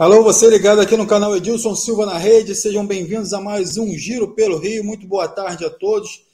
[0.00, 3.92] Alô, você ligado aqui no canal Edilson Silva na rede, sejam bem-vindos a mais um
[3.92, 4.82] Giro pelo Rio.
[4.82, 6.24] Muito boa tarde a todos.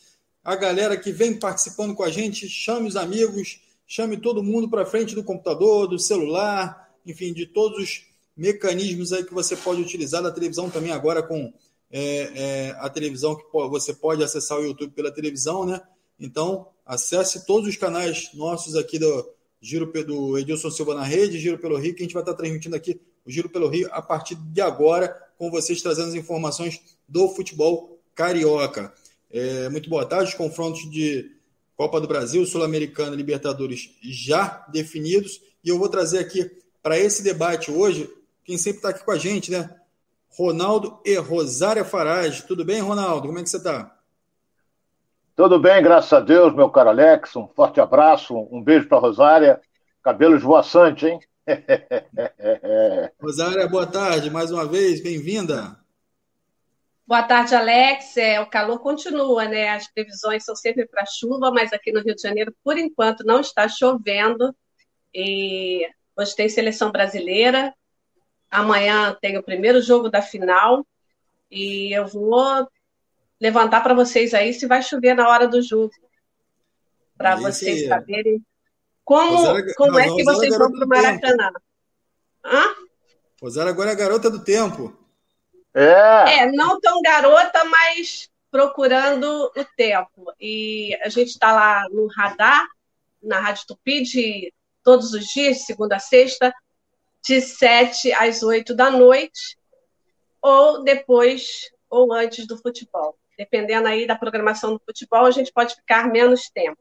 [0.44, 4.86] A galera que vem participando com a gente, chame os amigos, chame todo mundo para
[4.86, 8.02] frente do computador, do celular, enfim, de todos os
[8.36, 11.52] mecanismos aí que você pode utilizar da televisão também agora com
[11.90, 15.82] é, é, a televisão que você pode acessar o YouTube pela televisão, né?
[16.20, 19.28] Então, acesse todos os canais nossos aqui do
[19.60, 22.76] Giro do Edilson Silva na rede, Giro pelo Rio, que a gente vai estar transmitindo
[22.76, 27.28] aqui o Giro pelo Rio a partir de agora, com vocês trazendo as informações do
[27.28, 28.92] futebol carioca.
[29.30, 30.30] É, muito boa tarde.
[30.30, 31.30] Os confrontos de
[31.76, 35.42] Copa do Brasil, Sul-Americana e Libertadores já definidos.
[35.62, 36.50] E eu vou trazer aqui
[36.82, 38.08] para esse debate hoje,
[38.44, 39.68] quem sempre está aqui com a gente, né?
[40.30, 42.44] Ronaldo e Rosária Farage.
[42.46, 43.26] Tudo bem, Ronaldo?
[43.26, 43.94] Como é que você está?
[45.34, 47.34] Tudo bem, graças a Deus, meu caro Alex.
[47.36, 49.60] Um forte abraço, um beijo para Rosária.
[50.02, 51.20] Cabelo esvoaçante, hein?
[53.20, 55.78] Rosária, boa tarde, mais uma vez, bem-vinda.
[57.06, 58.16] Boa tarde, Alex.
[58.16, 59.68] É, o calor continua, né?
[59.68, 63.40] As previsões são sempre para chuva, mas aqui no Rio de Janeiro, por enquanto, não
[63.40, 64.54] está chovendo.
[65.14, 67.72] E hoje tem seleção brasileira.
[68.50, 70.84] Amanhã tem o primeiro jogo da final.
[71.48, 72.68] E eu vou
[73.40, 75.92] levantar para vocês aí se vai chover na hora do jogo.
[77.16, 78.44] Para vocês saberem
[79.06, 79.38] como,
[79.76, 81.52] como é que vocês vão para o Maracanã?
[82.44, 82.74] Hã?
[83.68, 84.98] Agora é a garota do tempo.
[85.72, 86.40] É.
[86.40, 90.32] é, não tão garota, mas procurando o tempo.
[90.40, 92.66] E a gente está lá no radar,
[93.22, 96.52] na Rádio Tupi, de todos os dias, segunda a sexta,
[97.24, 99.56] de sete às oito da noite,
[100.42, 103.16] ou depois ou antes do futebol.
[103.38, 106.80] Dependendo aí da programação do futebol, a gente pode ficar menos tempo.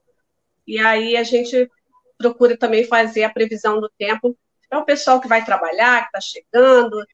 [0.65, 1.69] E aí a gente
[2.17, 4.38] procura também fazer a previsão do tempo
[4.69, 7.05] para o pessoal que vai trabalhar, que está chegando,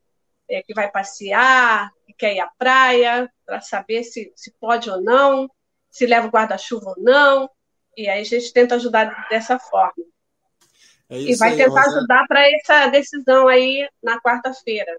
[0.49, 5.01] é, que vai passear, que quer ir à praia, para saber se, se pode ou
[5.01, 5.49] não,
[5.89, 7.49] se leva o guarda-chuva ou não.
[7.97, 10.05] E aí a gente tenta ajudar dessa forma.
[11.09, 14.97] É e vai aí, tentar ajudar para essa decisão aí na quarta-feira.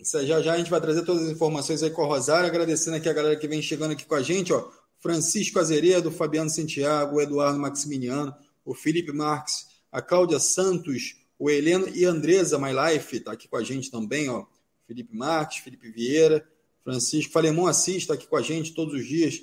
[0.00, 3.08] Já já a gente vai trazer todas as informações aí com a Rosário, agradecendo aqui
[3.08, 4.68] a galera que vem chegando aqui com a gente, ó.
[4.98, 8.34] Francisco Azeredo, Fabiano Santiago, Eduardo Maximiliano,
[8.64, 13.56] o Felipe Marques, a Cláudia Santos, o Heleno e Andresa My Life, está aqui com
[13.56, 14.46] a gente também, ó.
[14.86, 16.46] Felipe Marques, Felipe Vieira,
[16.84, 19.40] Francisco Falemon Assis está aqui com a gente todos os dias,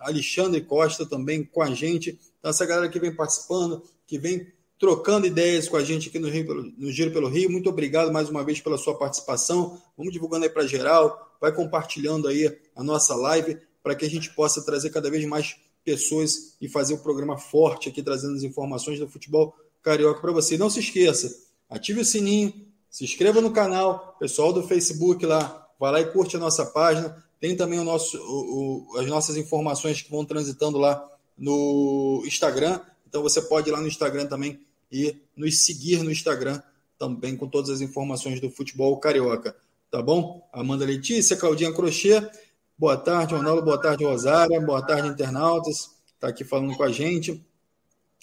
[0.00, 2.18] Alexandre Costa também com a gente.
[2.38, 4.46] Então, essa galera que vem participando, que vem
[4.78, 7.50] trocando ideias com a gente aqui no, Rio, no Giro pelo Rio.
[7.50, 9.80] Muito obrigado mais uma vez pela sua participação.
[9.96, 14.34] Vamos divulgando aí para geral, vai compartilhando aí a nossa live para que a gente
[14.34, 18.42] possa trazer cada vez mais pessoas e fazer o um programa forte aqui, trazendo as
[18.42, 20.58] informações do futebol carioca para você.
[20.58, 21.34] Não se esqueça,
[21.68, 22.52] ative o sininho,
[22.90, 27.24] se inscreva no canal, pessoal do Facebook lá, vai lá e curte a nossa página.
[27.40, 31.08] Tem também o nosso, o, o, as nossas informações que vão transitando lá
[31.38, 32.80] no Instagram.
[33.08, 34.60] Então você pode ir lá no Instagram também
[34.92, 36.60] e nos seguir no Instagram
[36.98, 39.56] também com todas as informações do futebol carioca.
[39.90, 40.46] Tá bom?
[40.52, 42.28] Amanda Letícia, Claudinha Crochê.
[42.80, 43.60] Boa tarde, Ronaldo.
[43.60, 44.58] Boa tarde, Rosária.
[44.58, 45.90] Boa tarde, internautas.
[46.14, 47.44] Está aqui falando com a gente.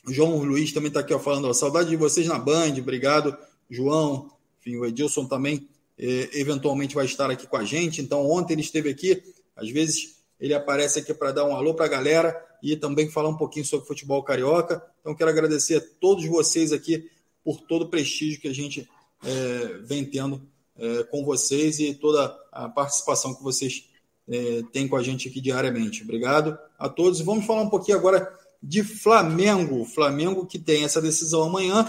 [0.04, 1.48] O João Luiz também está aqui ó, falando.
[1.48, 2.74] Ó, saudade de vocês na Band.
[2.80, 3.38] Obrigado,
[3.70, 4.32] João.
[4.60, 8.02] Enfim, o Edilson também eh, eventualmente vai estar aqui com a gente.
[8.02, 9.22] Então, ontem ele esteve aqui.
[9.56, 13.30] Às vezes ele aparece aqui para dar um alô para a galera e também falar
[13.30, 14.84] um pouquinho sobre futebol carioca.
[15.02, 17.12] Então, quero agradecer a todos vocês aqui
[17.44, 18.90] por todo o prestígio que a gente
[19.24, 20.42] eh, vem tendo
[20.80, 23.87] eh, com vocês e toda a participação que vocês
[24.30, 26.04] é, tem com a gente aqui diariamente.
[26.04, 27.22] Obrigado a todos.
[27.22, 29.86] Vamos falar um pouquinho agora de Flamengo.
[29.86, 31.86] Flamengo que tem essa decisão amanhã,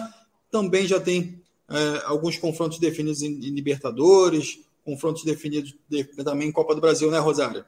[0.50, 6.53] também já tem é, alguns confrontos definidos em, em, Libertadores, confrontos definidos de, também em
[6.53, 7.65] Copa do Brasil, né, Rosário?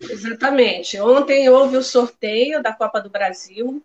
[0.00, 0.98] Exatamente.
[1.00, 3.82] Ontem houve o sorteio da Copa do Brasil.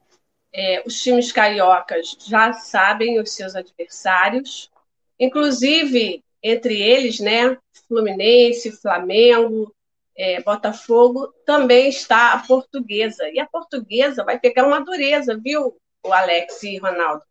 [0.51, 4.71] É, os times cariocas já sabem os seus adversários.
[5.19, 7.57] Inclusive, entre eles, né,
[7.87, 9.73] Fluminense, Flamengo,
[10.15, 13.29] é, Botafogo, também está a portuguesa.
[13.29, 17.23] E a portuguesa vai pegar uma dureza, viu, o Alex e Ronaldo?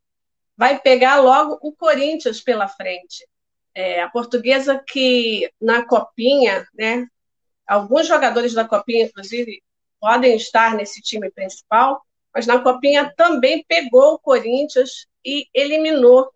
[0.57, 3.27] Vai pegar logo o Corinthians pela frente.
[3.75, 7.07] É, a portuguesa que na Copinha, né,
[7.67, 9.63] alguns jogadores da Copinha, inclusive,
[10.01, 12.01] podem estar nesse time principal,
[12.33, 16.31] mas na Copinha também pegou o Corinthians e eliminou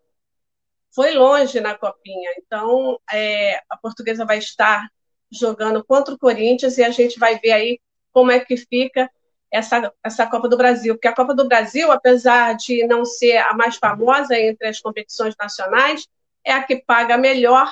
[0.94, 2.30] foi longe na Copinha.
[2.38, 4.88] Então, é, a portuguesa vai estar
[5.30, 7.80] jogando contra o Corinthians e a gente vai ver aí
[8.12, 9.10] como é que fica
[9.50, 10.94] essa, essa Copa do Brasil.
[10.94, 15.34] Porque a Copa do Brasil, apesar de não ser a mais famosa entre as competições
[15.38, 16.06] nacionais,
[16.44, 17.70] é a que paga melhor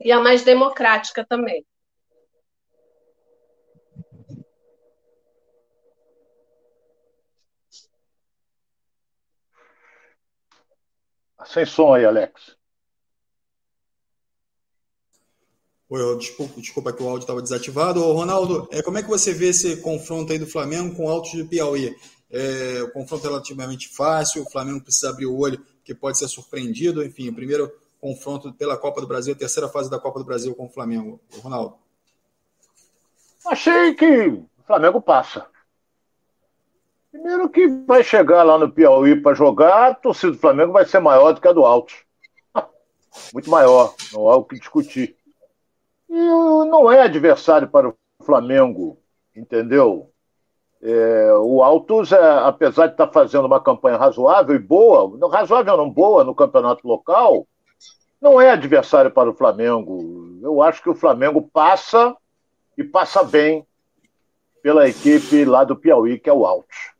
[0.00, 1.64] e a mais democrática também.
[11.46, 12.56] Sem som aí, Alex.
[15.88, 18.02] Oi, desculpa, desculpa que o áudio estava desativado.
[18.02, 21.08] Ô, Ronaldo, é, como é que você vê esse confronto aí do Flamengo com o
[21.10, 21.94] Altos de Piauí?
[22.30, 26.28] É, o confronto é relativamente fácil, o Flamengo precisa abrir o olho, que pode ser
[26.28, 27.04] surpreendido.
[27.04, 30.54] Enfim, o primeiro confronto pela Copa do Brasil, a terceira fase da Copa do Brasil
[30.54, 31.20] com o Flamengo.
[31.36, 31.76] Ô, Ronaldo.
[33.44, 35.46] Achei que o Flamengo passa.
[37.12, 40.98] Primeiro que vai chegar lá no Piauí para jogar, a torcida do Flamengo vai ser
[40.98, 41.94] maior do que a do Altos.
[43.34, 45.14] Muito maior, não há o que discutir.
[46.08, 48.98] E não é adversário para o Flamengo,
[49.36, 50.10] entendeu?
[50.80, 55.76] É, o Altos, é, apesar de estar tá fazendo uma campanha razoável e boa, razoável
[55.76, 57.46] não boa no campeonato local,
[58.22, 60.38] não é adversário para o Flamengo.
[60.42, 62.16] Eu acho que o Flamengo passa
[62.78, 63.66] e passa bem
[64.62, 66.91] pela equipe lá do Piauí, que é o Altos.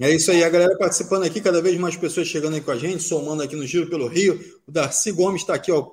[0.00, 2.76] É isso aí, a galera participando aqui, cada vez mais pessoas chegando aí com a
[2.76, 4.38] gente, somando aqui no Giro pelo Rio.
[4.66, 5.90] O Darcy Gomes está aqui, ó.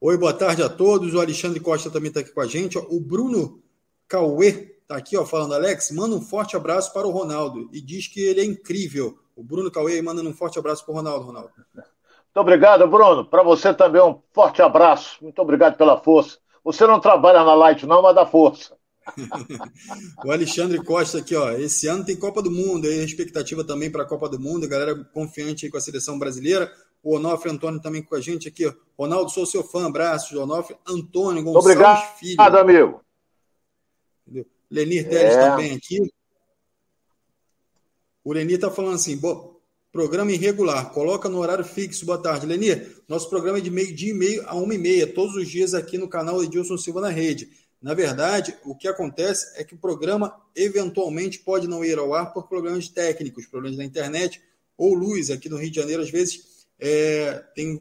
[0.00, 1.14] Oi, boa tarde a todos.
[1.14, 2.76] O Alexandre Costa também está aqui com a gente.
[2.76, 2.84] Ó.
[2.90, 3.62] O Bruno
[4.06, 8.06] Cauê está aqui, ó, falando, Alex, manda um forte abraço para o Ronaldo e diz
[8.06, 9.18] que ele é incrível.
[9.34, 11.50] O Bruno Cauê manda um forte abraço para o Ronaldo, Ronaldo.
[11.74, 13.24] Muito obrigado, Bruno.
[13.24, 15.16] Para você também um forte abraço.
[15.22, 16.38] Muito obrigado pela força.
[16.62, 18.75] Você não trabalha na Light, não, mas dá força.
[20.24, 21.52] o Alexandre Costa aqui, ó.
[21.52, 24.64] Esse ano tem Copa do Mundo, aí a expectativa também para a Copa do Mundo,
[24.64, 26.72] a galera confiante com a seleção brasileira.
[27.02, 28.72] O Onofre Antônio também com a gente aqui, ó.
[28.98, 30.36] Ronaldo, sou seu fã, abraços.
[30.36, 32.32] Onofre Antônio Gonçalves Obrigado, Filho.
[32.32, 33.00] Obrigado, amigo.
[34.26, 34.46] Entendeu?
[34.70, 35.50] Lenir Teles é.
[35.50, 36.12] também aqui.
[38.24, 39.20] O Lenir tá falando assim,
[39.92, 42.04] programa irregular, coloca no horário fixo.
[42.04, 43.02] Boa tarde, Lenir.
[43.08, 45.74] Nosso programa é de meio dia e meio a uma e meia, todos os dias
[45.74, 47.48] aqui no canal Edilson Silva na Rede.
[47.86, 52.32] Na verdade, o que acontece é que o programa eventualmente pode não ir ao ar
[52.32, 54.42] por problemas técnicos, problemas da internet
[54.76, 55.30] ou luz.
[55.30, 57.80] Aqui no Rio de Janeiro, às vezes, é, tem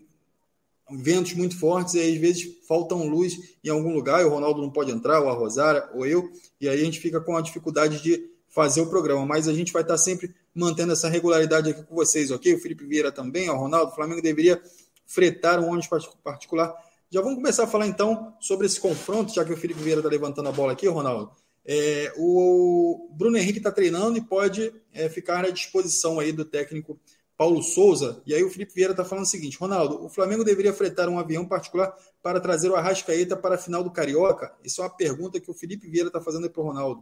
[0.92, 4.70] ventos muito fortes e às vezes faltam luz em algum lugar e o Ronaldo não
[4.70, 6.32] pode entrar, ou a Rosária, ou eu,
[6.62, 9.26] e aí a gente fica com a dificuldade de fazer o programa.
[9.26, 12.54] Mas a gente vai estar sempre mantendo essa regularidade aqui com vocês, ok?
[12.54, 14.62] O Felipe Vieira também, o Ronaldo, o Flamengo deveria
[15.08, 16.85] fretar um ônibus particular
[17.16, 20.10] já vamos começar a falar então sobre esse confronto, já que o Felipe Vieira está
[20.10, 21.32] levantando a bola aqui, Ronaldo.
[21.66, 27.00] É, o Bruno Henrique está treinando e pode é, ficar à disposição aí do técnico
[27.38, 28.22] Paulo Souza.
[28.26, 31.18] E aí o Felipe Vieira está falando o seguinte: Ronaldo, o Flamengo deveria fretar um
[31.18, 34.54] avião particular para trazer o Arrascaeta para a final do Carioca?
[34.62, 37.02] Isso é uma pergunta que o Felipe Vieira está fazendo para o Ronaldo.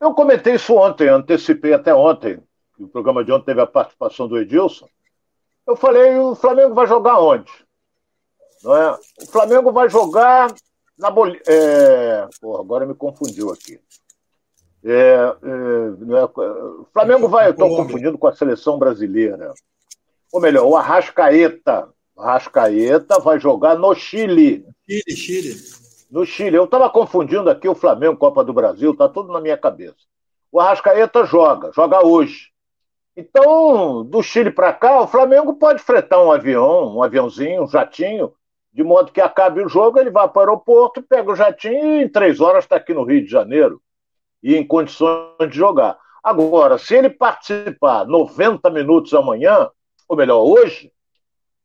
[0.00, 2.42] Eu comentei isso ontem, antecipei até ontem.
[2.76, 4.88] O programa de ontem teve a participação do Edilson.
[5.64, 7.69] Eu falei: o Flamengo vai jogar onde?
[8.62, 8.92] Não é?
[9.22, 10.54] O Flamengo vai jogar
[10.98, 11.42] na Bolívia.
[11.46, 12.28] É...
[12.40, 13.80] Porra, agora me confundiu aqui.
[14.84, 16.24] É, é, é...
[16.24, 17.50] o Flamengo vai.
[17.50, 19.52] Estou confundindo com a seleção brasileira.
[20.32, 21.88] Ou melhor, o Arrascaeta.
[22.14, 24.64] O Arrascaeta vai jogar no Chile.
[24.88, 25.56] Chile, Chile.
[26.10, 26.56] No Chile.
[26.56, 29.96] Eu estava confundindo aqui o Flamengo, Copa do Brasil, está tudo na minha cabeça.
[30.52, 32.50] O Arrascaeta joga, joga hoje.
[33.16, 38.32] Então, do Chile para cá, o Flamengo pode fretar um avião, um aviãozinho, um jatinho,
[38.72, 42.04] de modo que acabe o jogo, ele vai para o aeroporto, pega o jatinho e
[42.04, 43.82] em três horas está aqui no Rio de Janeiro
[44.42, 45.98] e em condições de jogar.
[46.22, 49.68] Agora, se ele participar 90 minutos amanhã,
[50.08, 50.92] ou melhor, hoje,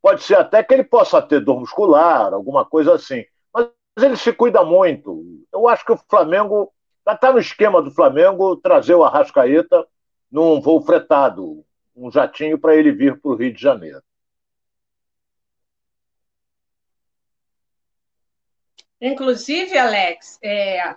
[0.02, 3.24] pode ser até que ele possa ter dor muscular, alguma coisa assim.
[3.54, 3.70] Mas
[4.02, 5.24] ele se cuida muito.
[5.52, 6.72] Eu acho que o Flamengo
[7.08, 9.86] está no esquema do Flamengo trazer o Arrascaeta
[10.32, 11.64] num voo fretado,
[11.96, 14.02] um jatinho para ele vir para o Rio de Janeiro.
[19.02, 20.96] Inclusive, Alex, é,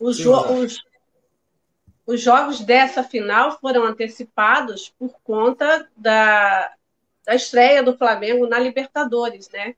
[0.00, 0.82] os, jo os,
[2.06, 6.72] os, jogos dessa final foram antecipados por conta da,
[7.24, 9.74] da estreia do Flamengo na Libertadores, né?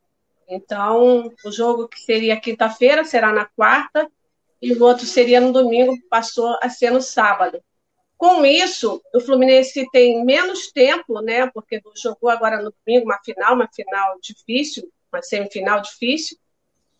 [0.48, 4.10] Então, o jogo que seria quinta-feira será na quarta
[4.60, 7.62] e o outro seria no domingo, passou a ser no sábado.
[8.16, 11.46] Com isso, o Fluminense tem menos tempo, né?
[11.48, 16.38] Porque jogou agora no domingo uma final, uma final difícil, uma semifinal difícil,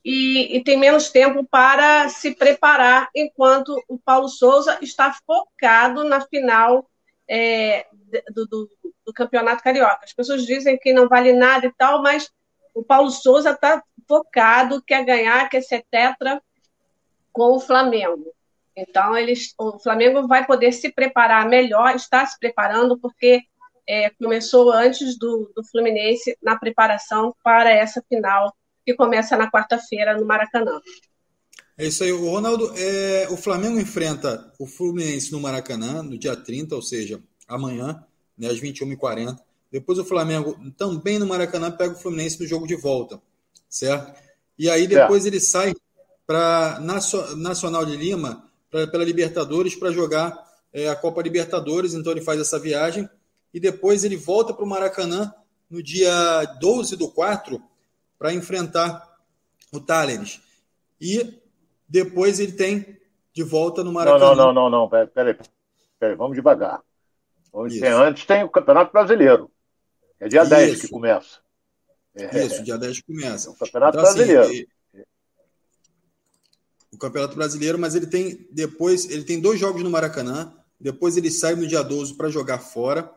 [0.04, 6.20] e, e, tem menos tempo para se preparar, enquanto o Paulo Souza está focado na
[6.20, 6.87] final
[7.26, 7.87] é,
[8.34, 8.70] do, do,
[9.06, 10.00] do, Campeonato Carioca.
[10.02, 12.30] As pessoas dizem que não vale nada e tal, mas
[12.75, 16.42] o Paulo Souza está focado, quer ganhar, quer ser tetra
[17.32, 18.30] com o Flamengo.
[18.76, 23.42] Então, eles, o Flamengo vai poder se preparar melhor, está se preparando, porque
[23.88, 30.16] é, começou antes do, do Fluminense na preparação para essa final que começa na quarta-feira
[30.16, 30.80] no Maracanã.
[31.76, 32.72] É isso aí, o Ronaldo.
[32.76, 38.04] É, o Flamengo enfrenta o Fluminense no Maracanã no dia 30, ou seja, amanhã,
[38.38, 39.36] né, às 21h40.
[39.72, 43.20] Depois o Flamengo também no Maracanã pega o Fluminense no jogo de volta,
[43.68, 44.14] certo?
[44.56, 45.28] E aí depois é.
[45.28, 45.74] ele sai
[46.24, 46.80] para
[47.36, 50.38] Nacional de Lima, pra, pela Libertadores, para jogar
[50.72, 51.92] é, a Copa Libertadores.
[51.92, 53.08] Então ele faz essa viagem
[53.52, 55.34] e depois ele volta para o Maracanã
[55.68, 57.60] no dia 12 do 4
[58.18, 59.16] para enfrentar
[59.73, 60.40] o Talleres.
[61.00, 61.40] E
[61.88, 62.99] depois ele tem
[63.33, 64.35] de volta no Maracanã.
[64.35, 64.88] Não, não, não, não, não.
[64.88, 65.37] Peraí, peraí,
[65.99, 66.80] peraí, vamos devagar.
[67.52, 69.50] Vamos ter, antes tem o Campeonato Brasileiro.
[70.18, 70.50] É dia Isso.
[70.50, 71.38] 10 que começa.
[72.14, 73.50] É, Isso, dia 10 que começa.
[73.50, 74.42] O Campeonato então, assim, Brasileiro.
[74.42, 74.66] Assim,
[76.94, 81.30] o Campeonato Brasileiro, mas ele tem depois, ele tem dois jogos no Maracanã, depois ele
[81.30, 83.11] sai no dia 12 para jogar fora,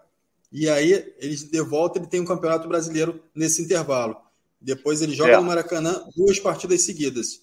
[0.51, 4.17] e aí ele de volta ele tem um Campeonato Brasileiro nesse intervalo.
[4.59, 5.37] Depois ele joga é.
[5.37, 7.41] no Maracanã duas partidas seguidas.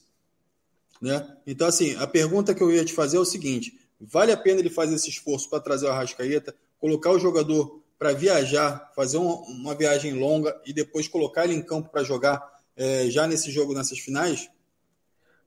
[1.00, 1.26] Né?
[1.46, 4.60] Então, assim, a pergunta que eu ia te fazer é o seguinte: vale a pena
[4.60, 9.34] ele fazer esse esforço para trazer o Arrascaeta, colocar o jogador para viajar, fazer uma,
[9.42, 12.42] uma, viagem longa e depois colocar ele em campo para jogar
[12.76, 14.50] é, já nesse jogo, nessas finais?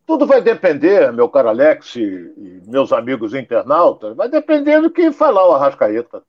[0.06, 5.48] Tudo vai depender, meu caro Alex e meus amigos internautas, vai depender do que falar
[5.48, 6.24] o Arrascaeta.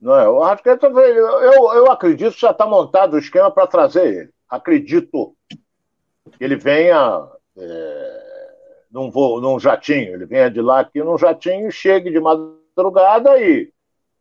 [0.00, 0.28] Não é?
[0.28, 4.37] O Arrascaeta, eu, eu acredito que já está montado o esquema para trazer ele.
[4.48, 8.52] Acredito que ele venha é,
[8.90, 13.72] num, voo, num jatinho, ele venha de lá aqui num jatinho, chegue de madrugada e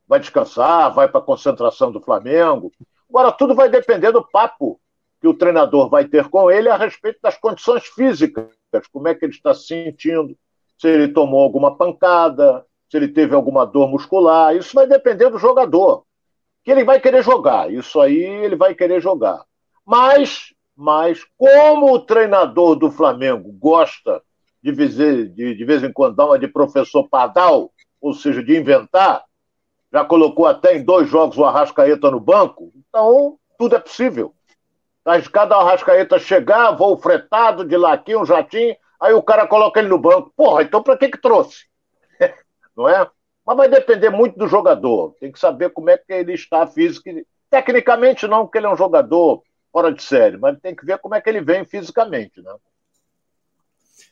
[0.07, 2.71] vai descansar, vai para a concentração do Flamengo.
[3.09, 4.79] Agora, tudo vai depender do papo
[5.19, 8.47] que o treinador vai ter com ele a respeito das condições físicas,
[8.91, 10.37] como é que ele está se sentindo,
[10.77, 14.55] se ele tomou alguma pancada, se ele teve alguma dor muscular.
[14.55, 16.03] Isso vai depender do jogador,
[16.63, 17.71] que ele vai querer jogar.
[17.71, 19.43] Isso aí ele vai querer jogar.
[19.87, 24.21] Mas, mas como o treinador do Flamengo gosta
[24.61, 29.23] de de, de vez em quando dar uma de professor Padal, ou seja, de inventar,
[29.89, 34.33] já colocou até em dois jogos o Arrascaeta no banco, então tudo é possível.
[35.05, 39.47] Tá arriscado o Arrascaeta chegar, voo fretado, de lá aqui, um jatinho, aí o cara
[39.47, 40.33] coloca ele no banco.
[40.35, 41.65] Porra, então para que que trouxe?
[42.75, 43.09] Não é?
[43.45, 45.15] Mas vai depender muito do jogador.
[45.21, 47.09] Tem que saber como é que ele está físico.
[47.49, 49.41] Tecnicamente não, porque ele é um jogador
[49.71, 52.53] fora de série, mas tem que ver como é que ele vem fisicamente, né?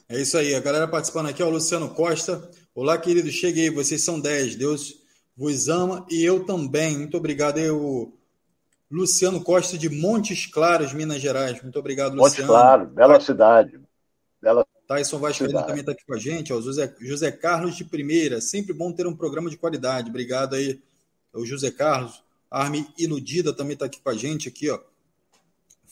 [0.08, 2.50] É isso aí, a galera participando aqui, ó, o Luciano Costa.
[2.76, 4.56] Olá, querido, cheguei, vocês são 10.
[4.56, 5.02] Deus
[5.36, 6.98] vos ama e eu também.
[6.98, 8.14] Muito obrigado aí, o
[8.90, 11.62] Luciano Costa de Montes Claros, Minas Gerais.
[11.62, 12.54] Muito obrigado, Montes Luciano.
[12.54, 13.80] Montes Claros, bela cidade.
[14.40, 16.54] Bela Tyson Vascaíno também está aqui com a gente.
[16.54, 18.40] Ó, José, José Carlos de Primeira.
[18.40, 20.10] Sempre bom ter um programa de qualidade.
[20.10, 20.80] Obrigado aí,
[21.34, 22.24] o José Carlos.
[22.50, 24.80] Arme Iludida também está aqui com a gente, aqui, ó.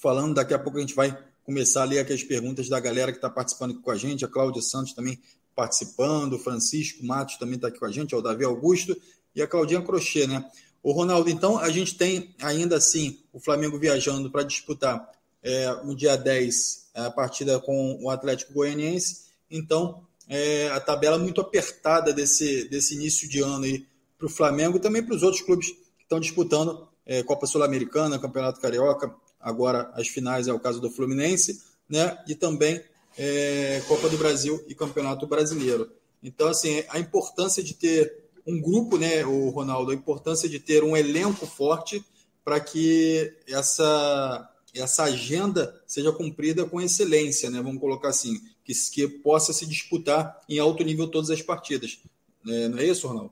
[0.03, 3.10] Falando, daqui a pouco a gente vai começar a ler aqui as perguntas da galera
[3.10, 4.25] que está participando aqui com a gente.
[4.25, 5.17] A Cláudia Santos também
[5.55, 8.98] participando, o Francisco Matos também está aqui com a gente, o Davi Augusto
[9.33, 10.43] e a Claudinha Crochê, né?
[10.83, 15.10] O Ronaldo, então, a gente tem ainda assim o Flamengo viajando para disputar
[15.41, 19.27] é, no dia 10 a partida com o Atlético Goianiense.
[19.50, 24.75] Então, é, a tabela muito apertada desse, desse início de ano aí para o Flamengo
[24.75, 29.91] e também para os outros clubes que estão disputando é, Copa Sul-Americana, Campeonato Carioca, agora
[29.93, 32.17] as finais é o caso do Fluminense, né?
[32.27, 32.81] E também
[33.17, 35.91] é, Copa do Brasil e Campeonato Brasileiro.
[36.23, 40.83] Então, assim, a importância de ter um grupo, né, o Ronaldo, a importância de ter
[40.83, 42.03] um elenco forte
[42.43, 49.07] para que essa, essa agenda seja cumprida com excelência, né, vamos colocar assim, que, que
[49.07, 52.00] possa se disputar em alto nível todas as partidas.
[52.47, 53.31] É, não é isso, Ronaldo?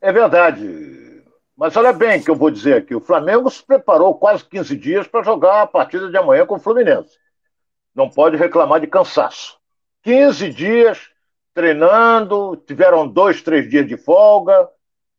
[0.00, 1.05] É verdade.
[1.56, 5.06] Mas olha bem que eu vou dizer aqui: o Flamengo se preparou quase 15 dias
[5.06, 7.18] para jogar a partida de amanhã com o Fluminense.
[7.94, 9.58] Não pode reclamar de cansaço.
[10.02, 11.10] 15 dias
[11.54, 14.68] treinando, tiveram dois, três dias de folga.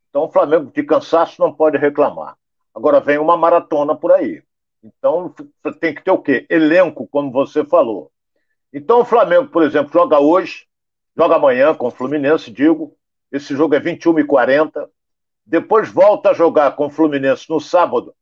[0.09, 2.37] Então o Flamengo de cansaço não pode reclamar.
[2.73, 4.43] Agora vem uma maratona por aí.
[4.83, 5.33] Então
[5.79, 6.45] tem que ter o quê?
[6.47, 8.11] Elenco, como você falou.
[8.71, 10.67] Então o Flamengo, por exemplo, joga hoje,
[11.17, 12.95] joga amanhã com o Fluminense, digo.
[13.31, 14.87] Esse jogo é 21h40.
[15.47, 18.13] Depois volta a jogar com o Fluminense no sábado,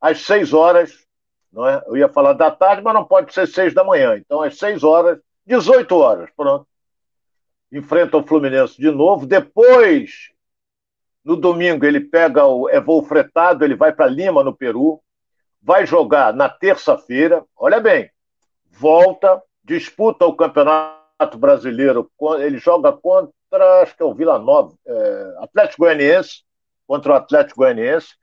[0.00, 1.04] às 6 horas.
[1.52, 1.82] Não é?
[1.86, 4.16] Eu ia falar da tarde, mas não pode ser 6 da manhã.
[4.16, 6.66] Então, às 6 horas, 18 horas, pronto
[7.76, 9.26] enfrenta o Fluminense de novo.
[9.26, 10.30] Depois,
[11.24, 15.00] no domingo, ele pega o é voo fretado, ele vai para Lima, no Peru.
[15.60, 17.44] Vai jogar na terça-feira.
[17.56, 18.10] Olha bem,
[18.70, 22.10] volta, disputa o Campeonato Brasileiro.
[22.38, 26.42] Ele joga contra, acho que é o Vila Nova, é, Atlético Goianiense,
[26.94, 28.14] contra o Atlético Goianiense.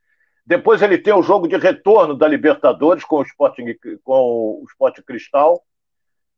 [0.45, 5.01] Depois ele tem o jogo de retorno da Libertadores com o Sporting, com o Sporting
[5.01, 5.61] Cristal.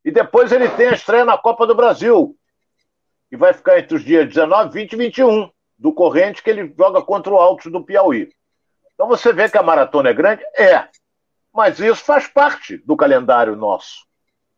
[0.04, 2.36] E depois ele tem a estreia na Copa do Brasil,
[3.30, 7.04] que vai ficar entre os dias 19, 20 e 21 do Corrente, que ele joga
[7.04, 8.30] contra o Altos do Piauí.
[8.96, 10.44] Então você vê que a maratona é grande?
[10.58, 10.88] É.
[11.54, 14.08] Mas isso faz parte do calendário nosso.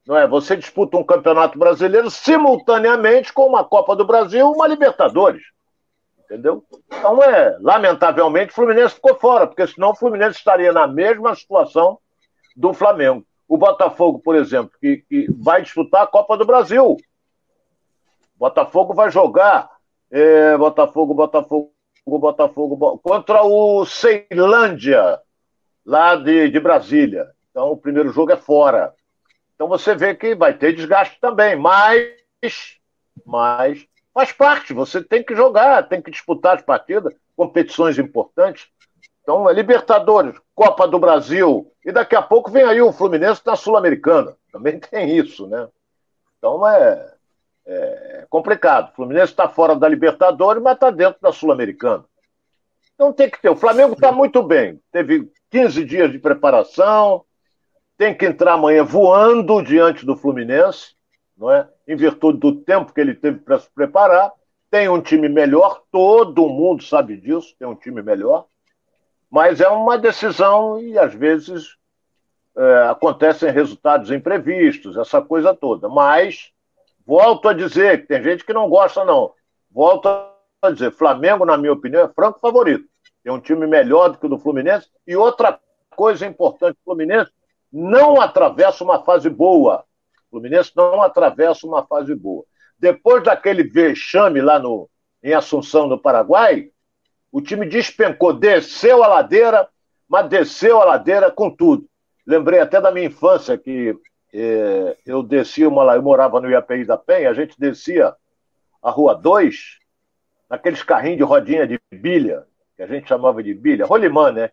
[0.07, 0.25] Não é?
[0.27, 5.43] Você disputa um campeonato brasileiro simultaneamente com uma Copa do Brasil e uma Libertadores.
[6.25, 6.63] Entendeu?
[6.87, 11.99] Então, é, lamentavelmente, o Fluminense ficou fora, porque senão o Fluminense estaria na mesma situação
[12.55, 13.23] do Flamengo.
[13.47, 16.97] O Botafogo, por exemplo, que, que vai disputar a Copa do Brasil.
[18.35, 19.69] Botafogo vai jogar.
[20.09, 21.71] É, Botafogo, Botafogo,
[22.05, 25.19] Botafogo, contra o Ceilândia,
[25.85, 27.27] lá de, de Brasília.
[27.51, 28.93] Então, o primeiro jogo é fora.
[29.53, 32.79] Então, você vê que vai ter desgaste também, mas,
[33.25, 34.73] mas faz parte.
[34.73, 38.67] Você tem que jogar, tem que disputar as partidas, competições importantes.
[39.21, 43.57] Então, é Libertadores, Copa do Brasil, e daqui a pouco vem aí o Fluminense na
[43.57, 44.35] Sul-Americana.
[44.51, 45.67] Também tem isso, né?
[46.37, 47.13] Então é,
[47.65, 48.91] é complicado.
[48.91, 52.05] O Fluminense está fora da Libertadores, mas está dentro da Sul-Americana.
[52.93, 53.49] Então tem que ter.
[53.49, 54.79] O Flamengo está muito bem.
[54.91, 57.25] Teve 15 dias de preparação,
[57.97, 60.94] tem que entrar amanhã voando diante do Fluminense,
[61.37, 61.67] não é?
[61.87, 64.31] Em virtude do tempo que ele teve para se preparar.
[64.69, 68.45] Tem um time melhor, todo mundo sabe disso, tem um time melhor.
[69.29, 71.77] Mas é uma decisão e às vezes
[72.57, 75.89] é, acontecem resultados imprevistos, essa coisa toda.
[75.89, 76.51] Mas
[77.05, 79.33] volto a dizer que tem gente que não gosta, não.
[79.69, 82.85] Volto a dizer, Flamengo, na minha opinião, é franco favorito.
[83.23, 84.87] Tem um time melhor do que o do Fluminense.
[85.05, 85.59] E outra
[85.95, 87.31] coisa importante, o Fluminense
[87.71, 89.83] não atravessa uma fase boa.
[90.35, 92.43] Fluminense não atravessa uma fase boa.
[92.77, 94.89] Depois daquele vexame lá no,
[95.23, 96.69] em Assunção, no Paraguai,
[97.31, 99.69] o time despencou, desceu a ladeira,
[100.09, 101.87] mas desceu a ladeira com tudo.
[102.27, 103.95] Lembrei até da minha infância que
[104.33, 108.13] eh, eu descia uma eu morava no IAPI da Penha, a gente descia
[108.83, 109.79] a Rua 2,
[110.49, 112.45] naqueles carrinhos de rodinha de bilha,
[112.75, 114.51] que a gente chamava de bilha, rolimã, né?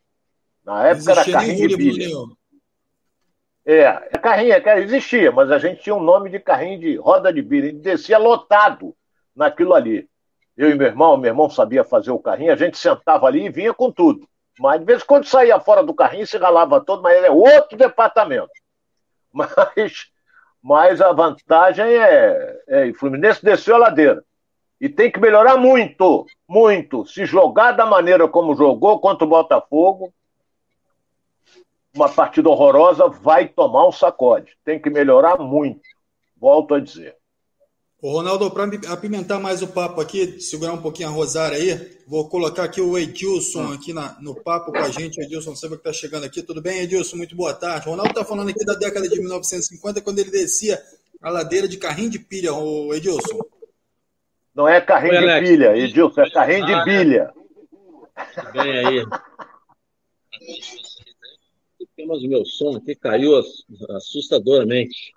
[0.65, 2.09] Na época era carrinho de bilha.
[3.65, 7.33] É, é carrinho, é, existia, mas a gente tinha um nome de carrinho de roda
[7.33, 8.95] de bilha, a gente descia lotado
[9.35, 10.09] naquilo ali
[10.57, 13.51] eu e meu irmão, meu irmão sabia fazer o carrinho, a gente sentava ali e
[13.51, 14.29] vinha com tudo.
[14.59, 17.77] Mas de vez em quando saía fora do carrinho, se ralava todo, mas é outro
[17.77, 18.51] departamento.
[19.35, 20.11] Mas,
[20.63, 22.85] mas a vantagem é, é.
[22.91, 24.23] O Fluminense desceu a ladeira.
[24.79, 27.07] E tem que melhorar muito, muito.
[27.07, 30.13] Se jogar da maneira como jogou contra o Botafogo,
[31.95, 34.57] uma partida horrorosa, vai tomar um sacode.
[34.65, 35.81] Tem que melhorar muito.
[36.37, 37.17] Volto a dizer.
[38.01, 42.29] Ô, Ronaldo, para apimentar mais o papo aqui, segurar um pouquinho a Rosária aí, vou
[42.29, 43.73] colocar aqui o Edilson hum.
[43.75, 45.21] aqui na, no papo com a gente.
[45.21, 46.43] O Edilson sabe que está chegando aqui.
[46.43, 47.17] Tudo bem, Edilson?
[47.17, 47.87] Muito boa tarde.
[47.87, 50.83] O Ronaldo está falando aqui da década de 1950, quando ele descia
[51.21, 53.39] a ladeira de carrinho de pilha, o Edilson.
[54.53, 55.49] Não é carrinho Oi, de Alex.
[55.49, 57.33] pilha, Edilson, é carrinho ah, de bilha.
[58.35, 59.07] Tudo bem aí.
[62.03, 63.41] Temos o meu som aqui caiu
[63.91, 65.13] assustadoramente.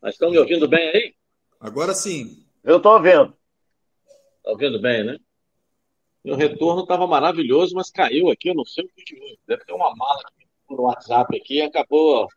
[0.00, 1.14] Mas estão me ouvindo bem aí?
[1.58, 2.46] Agora sim.
[2.62, 3.36] Eu estou ouvindo.
[4.36, 5.18] Está ouvindo bem, né?
[6.24, 9.40] Meu retorno estava maravilhoso, mas caiu aqui, eu não sei o que houve.
[9.44, 12.28] Deve ter uma mala aqui no WhatsApp aqui e acabou.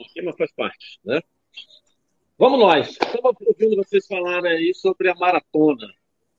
[0.00, 1.20] Aqui, mas faz parte, né?
[2.38, 2.92] Vamos nós.
[2.92, 5.92] Estava ouvindo vocês falarem aí sobre a maratona.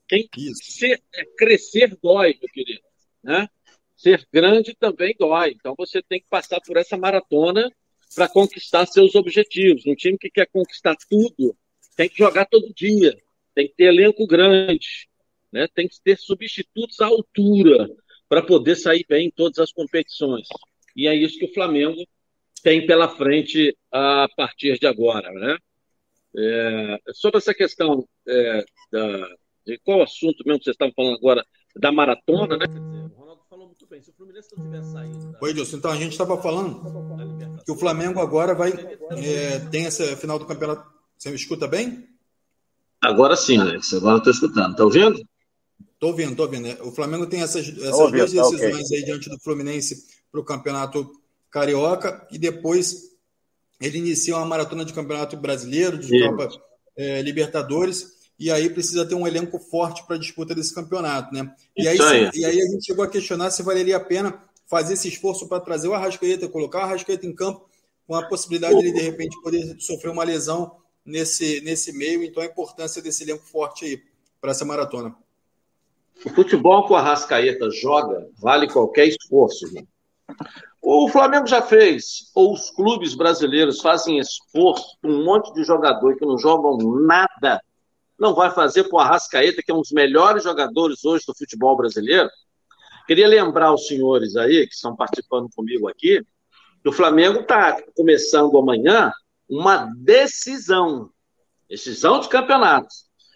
[0.07, 2.81] Quem ser, é, crescer dói, meu querido.
[3.21, 3.47] Né?
[3.95, 5.51] Ser grande também dói.
[5.51, 7.71] Então você tem que passar por essa maratona
[8.13, 9.85] para conquistar seus objetivos.
[9.85, 11.55] Um time que quer conquistar tudo
[11.95, 13.17] tem que jogar todo dia,
[13.53, 15.07] tem que ter elenco grande,
[15.51, 15.67] né?
[15.73, 17.89] tem que ter substitutos à altura
[18.27, 20.47] para poder sair bem em todas as competições.
[20.95, 22.05] E é isso que o Flamengo
[22.61, 25.31] tem pela frente a partir de agora.
[25.31, 25.57] Né?
[26.37, 29.29] É, sobre essa questão é, da,
[29.65, 32.65] de qual assunto mesmo que vocês estavam falando agora, da maratona, né?
[33.85, 34.01] O Ronaldo falou muito bem.
[34.01, 35.31] Se o Fluminense não tivesse saído.
[35.31, 35.39] Da...
[35.41, 38.71] Oi, Edilson, então a gente estava falando que o Flamengo agora vai.
[39.11, 40.89] É, tem essa final do campeonato.
[41.17, 42.07] Você me escuta bem?
[43.01, 43.93] Agora sim, Alex.
[43.93, 44.71] Agora estou escutando.
[44.71, 45.21] Está ouvindo?
[45.93, 46.87] Estou ouvindo, estou ouvindo.
[46.87, 48.97] O Flamengo tem essas, essas ouvindo, duas tá decisões okay.
[48.97, 51.09] aí diante do Fluminense para o campeonato
[51.49, 53.15] carioca e depois
[53.79, 56.49] ele inicia uma maratona de campeonato brasileiro, de Copa
[56.97, 61.53] é, Libertadores e aí precisa ter um elenco forte para a disputa desse campeonato, né?
[61.75, 62.29] E aí, aí.
[62.33, 65.59] e aí a gente chegou a questionar se valeria a pena fazer esse esforço para
[65.59, 67.69] trazer o Arrascaeta, colocar o Arrascaeta em campo,
[68.07, 72.23] com a possibilidade de ele, de repente, poder sofrer uma lesão nesse, nesse meio.
[72.23, 74.03] Então, a importância desse elenco forte aí
[74.41, 75.15] para essa maratona.
[76.25, 79.87] O futebol que o Arrascaeta joga vale qualquer esforço, irmão.
[80.81, 86.15] O Flamengo já fez, ou os clubes brasileiros fazem esforço com um monte de jogador
[86.15, 87.59] que não jogam nada,
[88.17, 91.75] não vai fazer para o Arrascaeta, que é um dos melhores jogadores hoje do futebol
[91.75, 92.29] brasileiro.
[93.07, 96.21] Queria lembrar os senhores aí, que estão participando comigo aqui,
[96.81, 99.11] que o Flamengo está começando amanhã
[99.49, 101.09] uma decisão,
[101.69, 102.87] decisão de campeonato.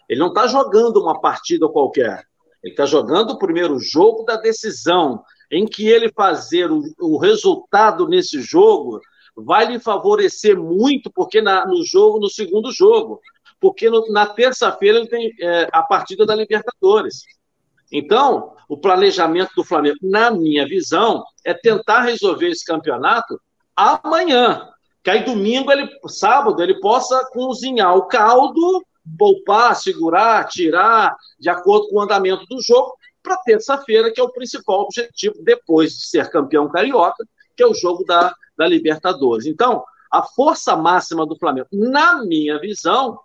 [0.08, 2.24] Ele não está jogando uma partida qualquer,
[2.62, 8.08] ele está jogando o primeiro jogo da decisão em que ele fazer o, o resultado
[8.08, 9.00] nesse jogo
[9.36, 13.20] vai lhe favorecer muito, porque na, no jogo, no segundo jogo,
[13.60, 17.22] porque no, na terça-feira ele tem é, a partida da Libertadores.
[17.92, 23.40] Então, o planejamento do Flamengo, na minha visão, é tentar resolver esse campeonato
[23.76, 24.68] amanhã.
[25.02, 28.84] Que aí domingo, ele, sábado, ele possa cozinhar o caldo,
[29.18, 34.32] poupar, segurar, tirar, de acordo com o andamento do jogo, para terça-feira, que é o
[34.32, 37.24] principal objetivo, depois de ser campeão carioca,
[37.56, 39.46] que é o jogo da, da Libertadores.
[39.46, 43.18] Então, a força máxima do Flamengo, na minha visão,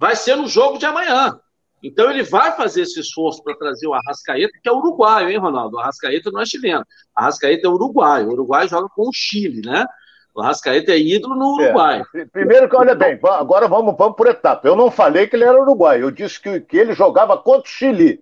[0.00, 1.38] vai ser no jogo de amanhã.
[1.82, 5.76] Então ele vai fazer esse esforço para trazer o Arrascaeta, que é uruguaio, hein, Ronaldo?
[5.76, 6.80] O Arrascaeta não é chileno.
[6.80, 8.28] O Arrascaeta é uruguaio.
[8.28, 9.84] O Uruguai joga com o Chile, né?
[10.34, 11.64] O Arrascaeta é ídolo no é.
[11.64, 12.02] Uruguai.
[12.14, 12.24] É.
[12.24, 14.66] Primeiro que, olha bem, agora vamos, vamos por etapa.
[14.66, 16.04] Eu não falei que ele era uruguaio.
[16.04, 18.20] Eu disse que, que ele jogava contra o Chile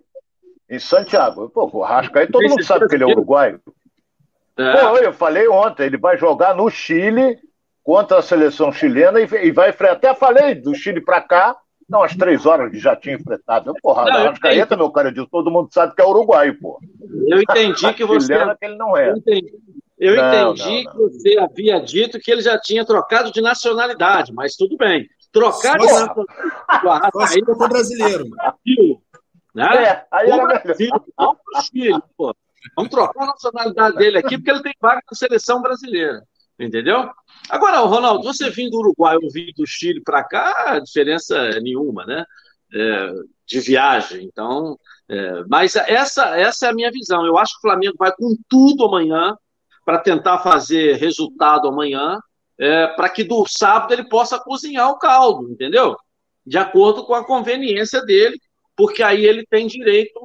[0.69, 1.49] em Santiago.
[1.49, 3.61] Pô, o Rascaeta, todo mundo sabe que ele é uruguaio.
[4.57, 4.71] É.
[4.73, 7.39] Pô, eu falei ontem, ele vai jogar no Chile
[7.83, 9.93] contra a seleção chilena e, vai enfrentar.
[9.93, 11.55] Até falei do Chile para cá,
[11.89, 13.73] não, às três horas já tinha enfrentado.
[13.81, 16.79] Porra, não, Rascaeta, meu cara, diz, todo mundo sabe que é uruguaio, pô.
[17.27, 18.33] Eu entendi que você.
[18.55, 19.09] que ele não é.
[19.09, 19.53] Eu entendi,
[19.97, 24.31] eu não, entendi não, que você havia dito que ele já tinha trocado de nacionalidade,
[24.31, 25.09] mas tudo bem.
[25.31, 27.55] Trocar de nacionalidade.
[27.57, 28.25] Só brasileiro.
[29.53, 29.65] Né?
[29.83, 32.35] É, aí era Brasil, não pro Chile, pô.
[32.75, 36.23] Vamos trocar a nacionalidade dele aqui, porque ele tem vaga na seleção brasileira.
[36.59, 37.09] Entendeu?
[37.49, 42.05] Agora, Ronaldo, você vindo do Uruguai ou vindo do Chile para cá, diferença é nenhuma,
[42.05, 42.25] né?
[42.73, 43.11] É,
[43.47, 44.25] de viagem.
[44.25, 44.77] Então,
[45.09, 47.25] é, mas essa, essa é a minha visão.
[47.25, 49.35] Eu acho que o Flamengo vai com tudo amanhã
[49.85, 52.19] para tentar fazer resultado amanhã,
[52.59, 55.95] é, para que do sábado ele possa cozinhar o caldo, entendeu?
[56.45, 58.39] De acordo com a conveniência dele,
[58.75, 60.19] porque aí ele tem direito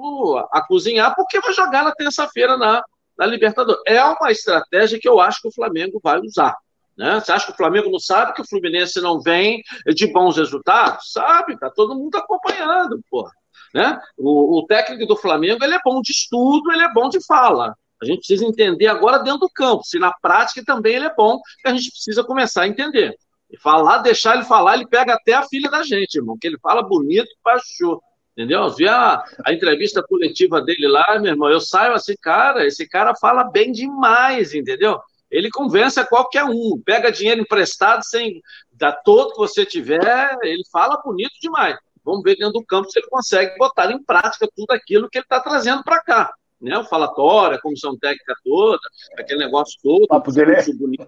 [0.52, 2.82] a cozinhar, porque vai jogar na terça-feira na,
[3.16, 3.81] na Libertadores.
[3.87, 6.57] É uma estratégia que eu acho que o Flamengo vai usar.
[6.96, 7.20] Né?
[7.20, 9.62] Você acha que o Flamengo não sabe que o Fluminense não vem
[9.94, 11.12] de bons resultados?
[11.12, 13.31] Sabe, tá todo mundo acompanhando, porra.
[13.74, 14.00] Né?
[14.16, 17.74] O, o, técnico do Flamengo ele é bom de estudo, ele é bom de fala.
[18.00, 21.40] A gente precisa entender agora dentro do campo, se na prática também ele é bom,
[21.64, 23.16] a gente precisa começar a entender.
[23.50, 26.59] E falar, deixar ele falar, ele pega até a filha da gente, irmão, que ele
[26.59, 28.00] fala bonito, baixou.
[28.36, 28.68] Entendeu?
[28.70, 31.48] Vi a, a entrevista coletiva dele lá, meu irmão.
[31.48, 34.98] Eu saio assim, cara, esse cara fala bem demais, entendeu?
[35.30, 38.42] Ele convence a qualquer um, pega dinheiro emprestado sem
[38.72, 41.76] dar todo que você tiver, ele fala bonito demais.
[42.04, 45.24] Vamos ver dentro do campo se ele consegue botar em prática tudo aquilo que ele
[45.24, 46.32] está trazendo para cá.
[46.60, 46.76] Né?
[46.76, 48.78] O falatório, a comissão técnica toda,
[49.18, 50.56] aquele negócio todo, Papo dele.
[50.74, 51.06] bonito.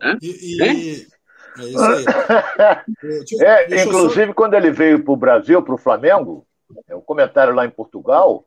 [0.00, 0.18] Né?
[0.20, 1.06] E, e,
[1.58, 2.04] é isso aí.
[3.42, 4.34] é, inclusive, só...
[4.34, 6.46] quando ele veio para o Brasil, para o Flamengo,
[6.88, 8.44] é, o comentário lá em Portugal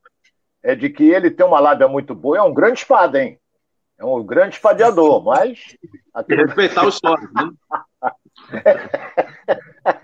[0.62, 3.38] é de que ele tem uma lábia muito boa, é um grande espada, hein?
[4.00, 5.60] É um grande espadeador, mas.
[6.14, 6.36] Aqui...
[6.36, 7.50] Respeitar os sócios, né?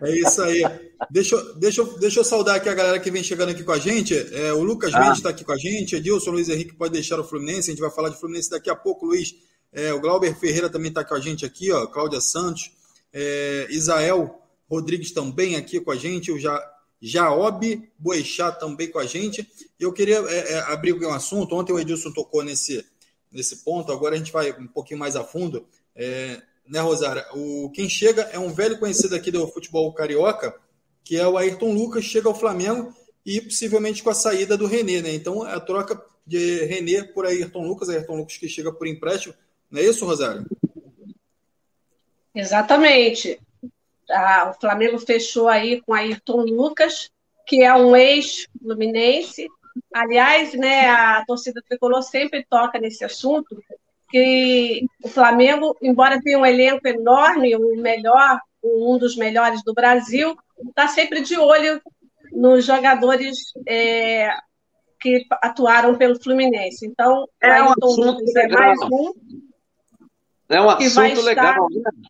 [0.02, 0.62] É isso aí.
[1.10, 4.14] Deixa, deixa, deixa eu saudar aqui a galera que vem chegando aqui com a gente.
[4.34, 5.00] É, o Lucas ah.
[5.00, 5.96] Mendes está aqui com a gente.
[5.96, 7.70] Edilson Luiz Henrique pode deixar o Fluminense.
[7.70, 9.34] A gente vai falar de Fluminense daqui a pouco, Luiz.
[9.72, 11.88] É, o Glauber Ferreira também está com a gente aqui, ó.
[11.88, 12.72] Cláudia Santos.
[13.14, 16.62] É, Isael Rodrigues também aqui com a gente, o ja,
[17.02, 19.48] Jaob Boechat também com a gente.
[19.80, 22.86] Eu queria é, é, abrir um assunto, ontem o Edilson tocou nesse,
[23.32, 25.66] nesse ponto, agora a gente vai um pouquinho mais a fundo.
[25.96, 27.26] É, né, Rosara?
[27.34, 30.56] O, quem chega é um velho conhecido aqui do futebol carioca,
[31.04, 32.94] que é o Ayrton Lucas, chega ao Flamengo
[33.26, 35.14] e possivelmente com a saída do René, né?
[35.14, 39.34] Então a troca de René por Ayrton Lucas, Ayrton Lucas que chega por empréstimo,
[39.72, 40.46] não é isso, Rosário?
[42.34, 43.40] Exatamente.
[44.10, 47.10] Ah, o Flamengo fechou aí com Ayrton Lucas,
[47.46, 49.48] que é um ex-fluminense.
[49.94, 53.58] Aliás, né, a torcida tricolor sempre toca nesse assunto,
[54.10, 60.36] que o Flamengo, embora tenha um elenco enorme, o melhor, um dos melhores do Brasil,
[60.68, 61.82] está sempre de olho
[62.32, 63.38] nos jogadores
[63.68, 64.30] é,
[65.00, 66.86] que atuaram pelo Fluminense.
[66.86, 69.14] Então, é um assunto Lucas é mais um.
[70.50, 71.68] É um assunto legal.
[71.70, 71.92] Estar...
[71.92, 72.10] Né?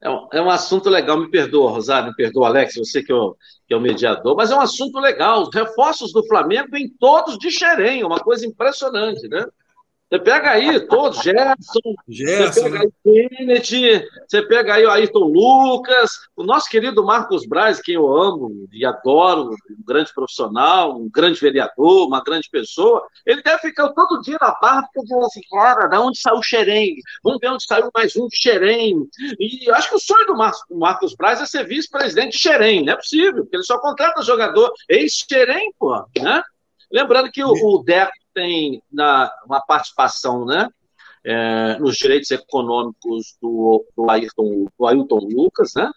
[0.00, 3.14] É um, é um assunto legal, me perdoa, Rosário, me perdoa, Alex, você que é,
[3.14, 5.42] o, que é o mediador, mas é um assunto legal.
[5.42, 9.44] Os reforços do Flamengo vêm todos de Xerém, uma coisa impressionante, né?
[10.10, 12.84] Você pega aí todos, Gerson, Gerson você pega né?
[13.04, 18.10] aí Kennedy, você pega aí o Ayrton Lucas, o nosso querido Marcos Braz, quem eu
[18.10, 23.90] amo e adoro, um grande profissional, um grande vereador, uma grande pessoa, ele deve ficar
[23.90, 26.96] todo dia na barra dizendo assim, cara, da onde saiu o Xerém?
[27.22, 29.06] Vamos ver onde saiu mais um de.
[29.38, 32.96] E acho que o sonho do Marcos Braz é ser vice-presidente de Xerém, não é
[32.96, 36.42] possível, porque ele só contrata jogador ex-Xerém, pô, né?
[36.90, 40.70] Lembrando que o, o Deco tem na, uma participação né,
[41.24, 45.90] é, nos direitos econômicos do, do, Ayrton, do Ailton Lucas, né?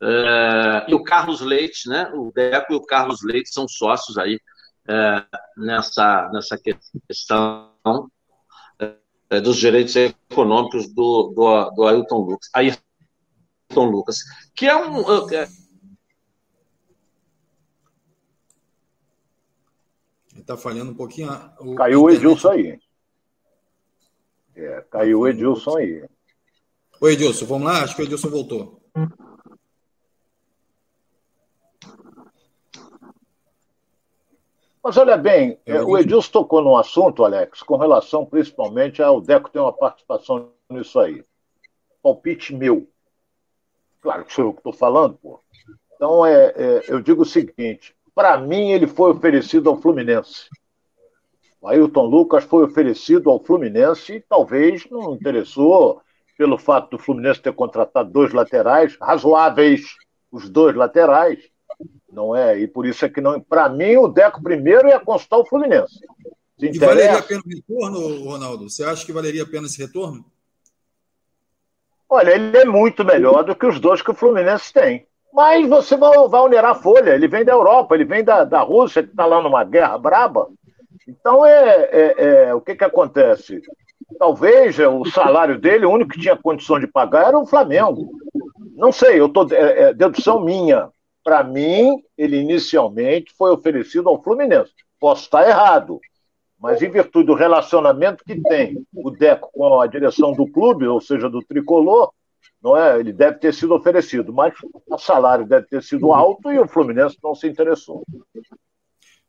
[0.00, 2.08] É, e o Carlos Leite, né?
[2.14, 4.38] O Deco e o Carlos Leite são sócios aí
[4.88, 5.24] é,
[5.56, 6.56] nessa, nessa
[7.08, 7.72] questão
[8.78, 12.48] é, dos direitos econômicos do, do, do Ailton Lucas.
[12.54, 14.18] Ayrton Lucas,
[14.54, 15.02] que é um.
[20.46, 21.28] Está falhando um pouquinho.
[21.58, 22.78] O caiu o Edilson aí.
[24.54, 26.08] É, caiu o Edilson aí.
[27.00, 27.82] Oi, Edilson, vamos lá?
[27.82, 28.80] Acho que o Edilson voltou.
[34.80, 39.50] Mas olha bem, é, o Edilson tocou num assunto, Alex, com relação principalmente ao Deco
[39.50, 41.24] ter uma participação nisso aí.
[42.00, 42.88] Palpite meu.
[44.00, 45.40] Claro que sou eu que estou falando, pô.
[45.96, 50.48] Então, é, é, eu digo o seguinte: para mim, ele foi oferecido ao Fluminense.
[51.60, 56.00] O Ailton Lucas foi oferecido ao Fluminense e talvez não interessou
[56.38, 59.82] pelo fato do Fluminense ter contratado dois laterais, razoáveis,
[60.32, 61.38] os dois laterais,
[62.10, 62.58] não é?
[62.58, 63.38] E por isso é que não.
[63.38, 65.98] Para mim, o Deco primeiro ia constar o Fluminense.
[66.58, 68.70] Se e valeria a pena o retorno, Ronaldo?
[68.70, 70.24] Você acha que valeria a pena esse retorno?
[72.08, 75.06] Olha, ele é muito melhor do que os dois que o Fluminense tem.
[75.36, 77.14] Mas você vai, vai onerar a folha.
[77.14, 80.48] Ele vem da Europa, ele vem da, da Rússia, que está lá numa guerra braba.
[81.06, 82.14] Então, é, é,
[82.48, 83.60] é, o que, que acontece?
[84.18, 88.12] Talvez é, o salário dele, o único que tinha condição de pagar era o Flamengo.
[88.74, 90.88] Não sei, eu tô, é, é dedução minha.
[91.22, 94.72] Para mim, ele inicialmente foi oferecido ao Fluminense.
[94.98, 96.00] Posso estar errado,
[96.58, 100.98] mas em virtude do relacionamento que tem o Deco com a direção do clube, ou
[100.98, 102.10] seja, do tricolor,
[102.66, 102.98] não é?
[102.98, 104.52] Ele deve ter sido oferecido, mas
[104.88, 108.02] o salário deve ter sido alto e o Fluminense não se interessou.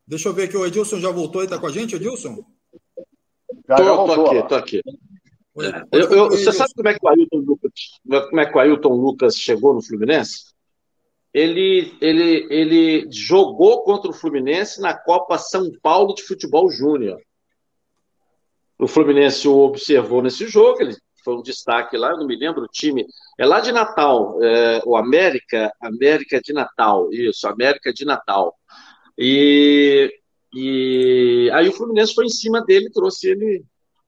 [0.07, 2.43] Deixa eu ver aqui, o Edilson já voltou e está com a gente, Edilson?
[3.67, 4.81] Já, tô, já voltou, tô aqui, tô aqui.
[5.59, 5.83] É.
[5.91, 7.71] Eu, eu, você sabe como é, que o Ailton Lucas,
[8.29, 10.55] como é que o Ailton Lucas chegou no Fluminense?
[11.31, 17.21] Ele, ele, ele jogou contra o Fluminense na Copa São Paulo de Futebol Júnior.
[18.79, 22.63] O Fluminense o observou nesse jogo, ele foi um destaque lá, eu não me lembro
[22.63, 23.05] o time,
[23.37, 28.55] é lá de Natal, é, o América, América de Natal, isso, América de Natal.
[29.17, 30.11] E,
[30.53, 33.63] e aí o Fluminense foi em cima dele, trouxe ele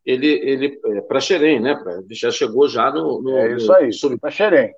[0.06, 1.76] ele, ele é, para Xerém, né?
[1.76, 3.22] Pra, já chegou já no.
[3.22, 4.18] no é isso aí, sub...
[4.18, 4.74] para Xerém.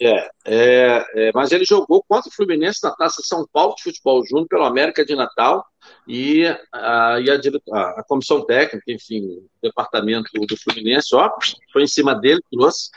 [0.00, 4.24] É, é, é, mas ele jogou contra o Fluminense na Taça São Paulo de Futebol
[4.24, 5.64] Júnior pelo América de Natal
[6.06, 11.30] e a, e a, a, comissão técnica, enfim, o departamento do Fluminense, ó,
[11.72, 12.90] foi em cima dele, trouxe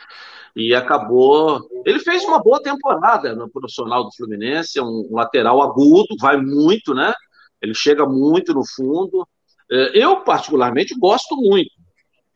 [0.56, 1.62] e acabou.
[1.86, 6.94] Ele fez uma boa temporada no profissional do Fluminense, é um lateral agudo, vai muito,
[6.94, 7.14] né?
[7.62, 9.28] Ele chega muito no fundo.
[9.72, 11.72] É, eu, particularmente, gosto muito.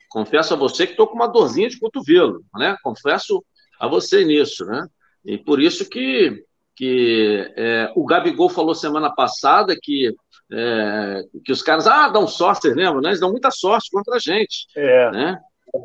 [0.10, 2.78] Confesso a você que estou com uma dorzinha de cotovelo, né?
[2.82, 3.44] Confesso
[3.80, 4.88] a você nisso, né?
[5.26, 6.44] E por isso que,
[6.76, 10.14] que é, o Gabigol falou semana passada que,
[10.52, 13.10] é, que os caras ah, dão sorte, vocês lembram, né?
[13.10, 14.68] Eles dão muita sorte contra a gente.
[14.76, 15.12] É.
[15.12, 15.40] Né?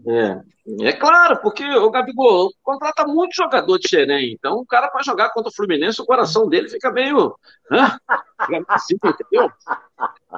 [0.06, 5.02] É, é claro, porque o Gabigol contrata muito jogador de Xerém, então o cara para
[5.02, 7.34] jogar contra o Fluminense, o coração dele fica meio.
[7.70, 7.98] Hã?
[8.46, 9.50] Fica assim, entendeu?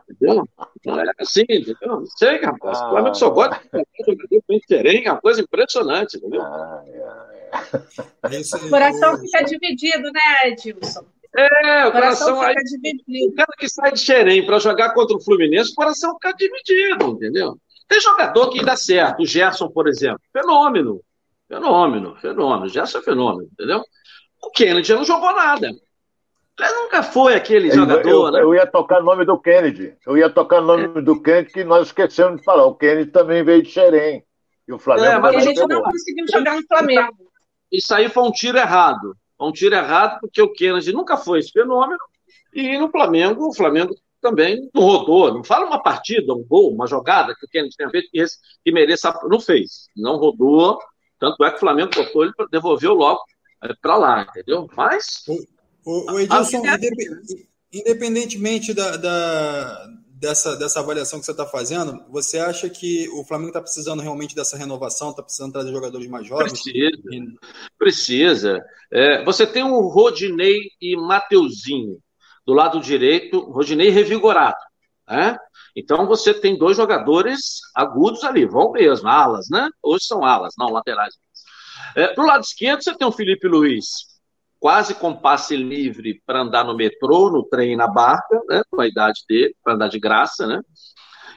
[0.09, 0.49] Entendeu?
[0.87, 1.77] Não é assim, entendeu?
[1.83, 2.81] Não sei, rapaz.
[2.81, 6.43] O Flamengo só gosta de jogador com Xerém, é uma coisa impressionante, entendeu?
[6.43, 8.57] Ah, é, é.
[8.67, 11.05] O coração fica dividido, né, Edilson?
[11.35, 12.55] É, o coração, coração aí.
[12.65, 13.33] Dividido.
[13.33, 17.11] O cara que sai de Xerém para jogar contra o Fluminense, o coração fica dividido,
[17.13, 17.59] entendeu?
[17.93, 21.03] Tem jogador que dá certo, o Gerson, por exemplo, fenômeno,
[21.47, 23.83] fenômeno, fenômeno, Gerson é fenômeno, entendeu?
[24.43, 25.67] O Kennedy não jogou nada.
[25.67, 28.41] Ele nunca foi aquele eu, jogador, eu, né?
[28.41, 29.95] Eu ia tocar o nome do Kennedy.
[30.07, 31.03] Eu ia tocar o nome é.
[31.03, 32.65] do Kennedy que nós esquecemos de falar.
[32.65, 34.25] O Kennedy também veio de Xerém.
[34.67, 35.09] E o Flamengo.
[35.09, 37.31] É, mas a gente não conseguiu jogar no Flamengo.
[37.71, 39.15] Isso aí foi um tiro errado.
[39.37, 42.01] Foi um tiro errado, porque o Kennedy nunca foi esse fenômeno.
[42.55, 45.35] E no Flamengo, o Flamengo também não rodou.
[45.35, 48.25] Não fala uma partida, um gol, uma jogada que o Kennedy tenha feito que,
[48.65, 49.13] que mereça.
[49.25, 49.89] Não fez.
[49.97, 50.79] Não rodou.
[51.19, 53.21] Tanto é que o Flamengo botou ele, devolveu logo
[53.63, 54.67] é, para lá, entendeu?
[54.75, 55.25] Mas.
[55.29, 55.35] O,
[55.85, 56.79] o, o Edilson, a...
[57.73, 63.51] independentemente da, da, dessa, dessa avaliação que você está fazendo, você acha que o Flamengo
[63.51, 66.53] está precisando realmente dessa renovação, está precisando trazer jogadores mais jovens?
[66.53, 66.93] Precisa.
[67.79, 68.65] Precisa.
[68.93, 71.99] É, você tem o Rodinei e Mateuzinho
[72.47, 74.57] do lado direito, Rodinei revigorado.
[75.09, 75.37] Né?
[75.77, 79.69] Então você tem dois jogadores agudos ali, vão mesmo, alas, né?
[79.83, 81.15] Hoje são alas, não laterais.
[81.97, 83.85] É, do lado esquerdo você tem o Felipe Luiz,
[84.59, 88.87] quase com passe livre para andar no metrô, no trem, na barca, né, com a
[88.87, 90.61] idade dele, para andar de graça, né?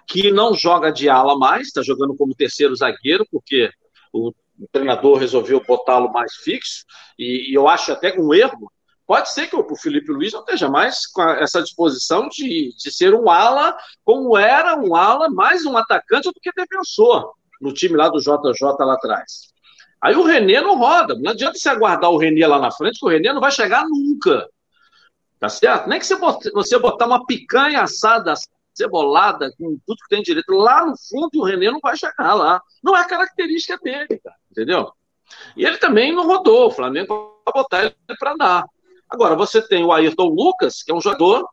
[0.08, 3.72] Que não joga de ala mais, está jogando como terceiro zagueiro, porque
[4.14, 6.86] o, o treinador resolveu botá-lo mais fixo,
[7.18, 8.72] e, e, eu acho até um erro.
[9.08, 13.14] Pode ser que o Felipe Luiz não esteja mais com essa disposição de, de ser
[13.14, 18.10] um ala, como era um ala, mais um atacante do que defensor no time lá
[18.10, 19.54] do JJ lá atrás.
[20.02, 21.16] Aí o Renê não roda.
[21.16, 23.86] Não adianta você aguardar o Renê lá na frente, que o Renê não vai chegar
[23.88, 24.48] nunca.
[25.40, 25.88] Tá certo?
[25.88, 28.34] Nem que você botar uma picanha assada,
[28.74, 32.62] cebolada, com tudo que tem direito, lá no fundo o Renê não vai chegar lá.
[32.84, 34.92] Não é característica dele, cara, entendeu?
[35.56, 36.68] E ele também não rodou.
[36.68, 38.66] O Flamengo vai botar ele para andar.
[39.10, 41.48] Agora, você tem o Ayrton Lucas, que é um jogador.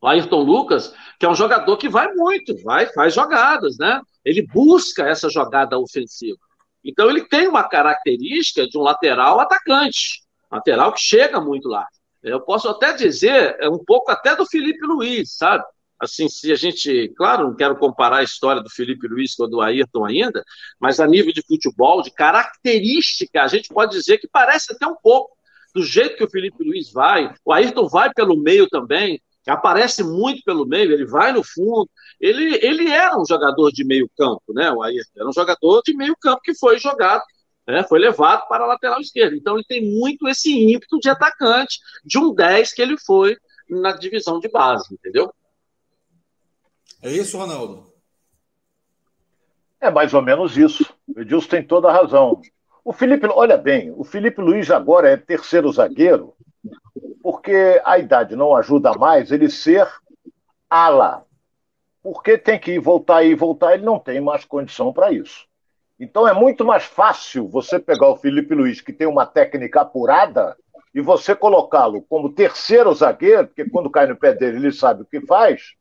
[0.00, 4.00] O Ayrton Lucas, que é um jogador que vai muito, vai, faz jogadas, né?
[4.24, 6.38] Ele busca essa jogada ofensiva.
[6.84, 11.86] Então ele tem uma característica de um lateral atacante, lateral que chega muito lá.
[12.22, 15.64] Eu posso até dizer, é um pouco até do Felipe Luiz, sabe?
[15.98, 19.48] Assim, se a gente, claro, não quero comparar a história do Felipe Luiz com a
[19.48, 20.44] do Ayrton ainda,
[20.80, 24.96] mas a nível de futebol, de característica, a gente pode dizer que parece até um
[24.96, 25.30] pouco
[25.74, 30.42] do jeito que o Felipe Luiz vai, o Ayrton vai pelo meio também, aparece muito
[30.44, 31.88] pelo meio, ele vai no fundo.
[32.20, 34.70] Ele, ele era um jogador de meio campo, né?
[34.70, 37.22] O Ayrton era um jogador de meio campo que foi jogado,
[37.66, 37.82] né?
[37.84, 39.34] foi levado para a lateral esquerda.
[39.34, 43.36] Então ele tem muito esse ímpeto de atacante, de um 10 que ele foi
[43.68, 45.32] na divisão de base, entendeu?
[47.02, 47.92] É isso, Ronaldo?
[49.80, 50.86] É mais ou menos isso.
[51.08, 52.40] O Edilson tem toda a razão.
[52.84, 56.34] O Felipe, olha bem, o Felipe Luiz agora é terceiro zagueiro
[57.22, 59.88] porque a idade não ajuda mais ele ser
[60.68, 61.24] ala.
[62.02, 65.46] Porque tem que ir voltar e voltar, ele não tem mais condição para isso.
[66.00, 70.56] Então é muito mais fácil você pegar o Felipe Luiz, que tem uma técnica apurada,
[70.92, 75.06] e você colocá-lo como terceiro zagueiro, porque quando cai no pé dele ele sabe o
[75.06, 75.74] que faz,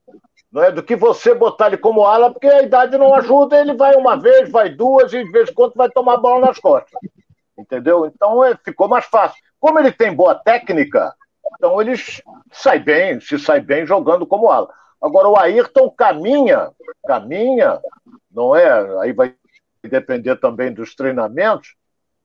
[0.52, 3.74] não é do que você botar ele como ala, porque a idade não ajuda, ele
[3.74, 7.00] vai uma vez, vai duas, e de vez em quando vai tomar bola nas costas.
[7.58, 8.06] Entendeu?
[8.06, 9.42] Então é, ficou mais fácil.
[9.60, 11.16] Como ele tem boa técnica,
[11.54, 11.94] então ele
[12.52, 14.70] sai bem, se sai bem jogando como ala.
[15.02, 16.70] Agora o Ayrton caminha,
[17.08, 17.80] caminha,
[18.30, 19.00] não é?
[19.02, 19.34] Aí vai
[19.84, 21.76] depender também dos treinamentos,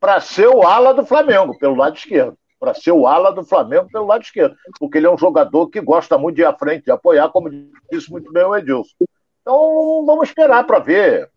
[0.01, 2.37] para ser o ala do Flamengo, pelo lado esquerdo.
[2.59, 4.57] Para ser o ala do Flamengo pelo lado esquerdo.
[4.79, 7.51] Porque ele é um jogador que gosta muito de ir à frente, de apoiar, como
[7.91, 8.95] disse muito bem o Edilson.
[9.43, 11.31] Então vamos esperar para ver.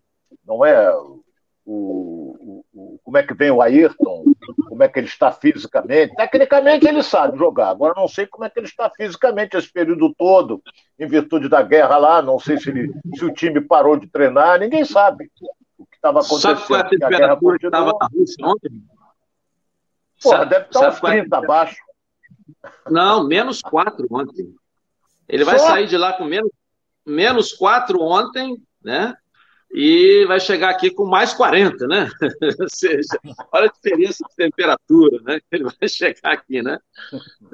[0.46, 0.92] Não é?
[1.72, 4.24] o, o, como é que vem o Ayrton,
[4.68, 6.16] como é que ele está fisicamente.
[6.16, 10.12] Tecnicamente ele sabe jogar, agora não sei como é que ele está fisicamente esse período
[10.18, 10.62] todo,
[10.98, 14.60] em virtude da guerra lá, não sei se, ele, se o time parou de treinar,
[14.60, 15.30] ninguém sabe
[15.78, 16.58] o que estava acontecendo.
[16.58, 18.70] Sabe qual é a temperatura que estava na Rússia ontem?
[20.22, 21.78] Porra, sabe, deve estar uns 30 é abaixo.
[22.90, 24.54] Não, menos 4 ontem.
[25.28, 25.68] Ele vai Só?
[25.68, 26.52] sair de lá com menos,
[27.06, 29.16] menos 4 ontem, né?
[29.72, 32.10] e vai chegar aqui com mais 40, né?
[32.60, 33.20] Ou seja,
[33.52, 35.40] olha a diferença de temperatura, né?
[35.52, 36.80] Ele vai chegar aqui, né?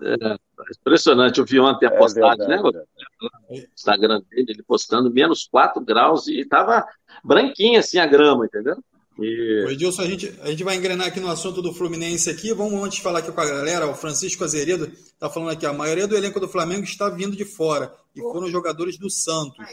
[0.01, 0.37] É,
[0.79, 2.61] impressionante, eu vi ontem a é postagem, né?
[2.61, 6.85] O Instagram dele, ele postando menos 4 graus e estava
[7.23, 8.77] branquinha assim a grama, entendeu?
[9.19, 9.65] E...
[9.69, 12.53] Edilson, a gente, a gente vai engrenar aqui no assunto do Fluminense aqui.
[12.53, 13.87] Vamos antes falar aqui com a galera.
[13.87, 17.45] O Francisco Azeredo está falando aqui: a maioria do elenco do Flamengo está vindo de
[17.45, 19.65] fora e foram jogadores do Santos.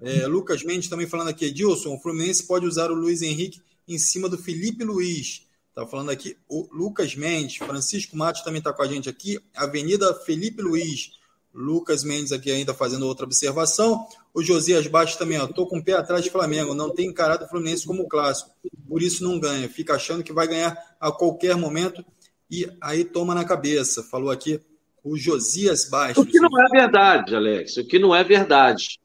[0.00, 3.98] É, Lucas Mendes também falando aqui: Edilson, o Fluminense pode usar o Luiz Henrique em
[3.98, 5.46] cima do Felipe Luiz.
[5.68, 7.56] Está falando aqui o Lucas Mendes.
[7.56, 9.38] Francisco Matos também está com a gente aqui.
[9.54, 11.10] Avenida Felipe Luiz.
[11.56, 14.06] Lucas Mendes aqui ainda fazendo outra observação.
[14.34, 17.48] O Josias Baixo também, estou com o pé atrás de Flamengo, não tem encarado o
[17.48, 18.50] Fluminense como clássico,
[18.86, 19.68] por isso não ganha.
[19.68, 22.04] Fica achando que vai ganhar a qualquer momento
[22.50, 24.02] e aí toma na cabeça.
[24.02, 24.60] Falou aqui
[25.02, 26.20] o Josias Baixo.
[26.20, 29.00] O que não é verdade, Alex, o que não é verdade.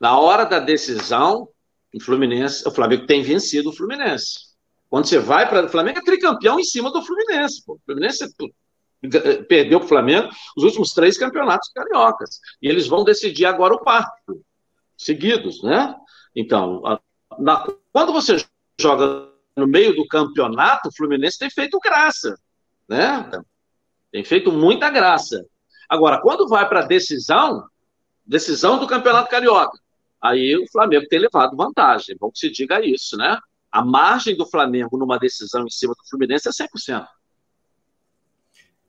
[0.00, 1.48] Na hora da decisão,
[1.94, 4.52] o Fluminense, o Flamengo tem vencido o Fluminense.
[4.90, 7.64] Quando você vai para o Flamengo é tricampeão em cima do Fluminense.
[7.64, 7.74] Pô.
[7.74, 8.24] O Fluminense
[9.48, 12.40] perdeu para o Flamengo os últimos três campeonatos cariocas.
[12.60, 14.42] E eles vão decidir agora o quarto,
[14.96, 15.94] seguidos, né?
[16.34, 16.82] Então,
[17.38, 18.36] na, quando você
[18.80, 22.36] joga no meio do campeonato, o Fluminense tem feito graça,
[22.88, 23.30] né?
[24.10, 25.44] Tem feito muita graça.
[25.88, 27.64] Agora, quando vai para a decisão,
[28.24, 29.78] decisão do Campeonato Carioca,
[30.20, 32.16] aí o Flamengo tem levado vantagem.
[32.18, 33.38] Bom que se diga isso, né?
[33.70, 37.06] A margem do Flamengo numa decisão em cima do Fluminense é 100%.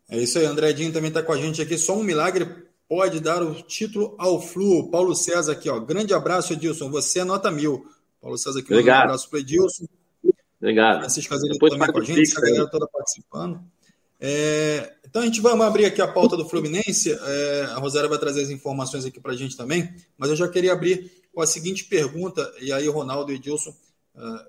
[0.10, 1.78] É isso aí, André Dinho também está com a gente aqui.
[1.78, 2.48] Só um milagre
[2.88, 4.90] pode dar o título ao Flu.
[4.92, 5.80] Paulo César aqui, ó.
[5.80, 6.90] Grande abraço, Edilson.
[6.92, 7.86] Você é nota mil.
[8.22, 9.02] Paulo César aqui, Obrigado.
[9.02, 9.86] um abraço para Edilson.
[10.60, 11.00] Obrigado.
[11.00, 13.62] Francisco Azevedo também com a gente, essa galera toda participando.
[14.20, 17.12] É, então a gente vai abrir aqui a pauta do Fluminense.
[17.12, 20.48] É, a Rosária vai trazer as informações aqui para a gente também, mas eu já
[20.48, 23.76] queria abrir com a seguinte pergunta, e aí o Ronaldo e Edilson,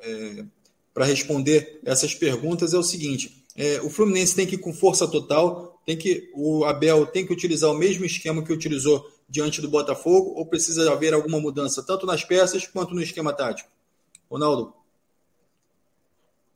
[0.02, 0.44] é,
[0.94, 5.10] para responder essas perguntas, é o seguinte: é, o Fluminense tem que ir com força
[5.10, 9.68] total, tem que o Abel tem que utilizar o mesmo esquema que utilizou diante do
[9.68, 13.70] Botafogo, ou precisa haver alguma mudança, tanto nas peças quanto no esquema tático?
[14.30, 14.72] Ronaldo.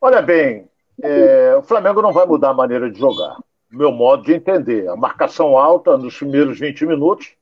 [0.01, 0.69] Olha bem,
[1.03, 3.37] é, o Flamengo não vai mudar a maneira de jogar.
[3.71, 4.89] Meu modo de entender.
[4.89, 7.35] A marcação alta nos primeiros 20 minutos.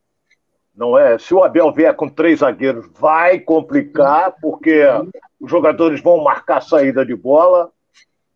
[0.77, 1.19] Não é?
[1.19, 4.85] Se o Abel vier com três zagueiros, vai complicar, porque
[5.41, 7.73] os jogadores vão marcar a saída de bola.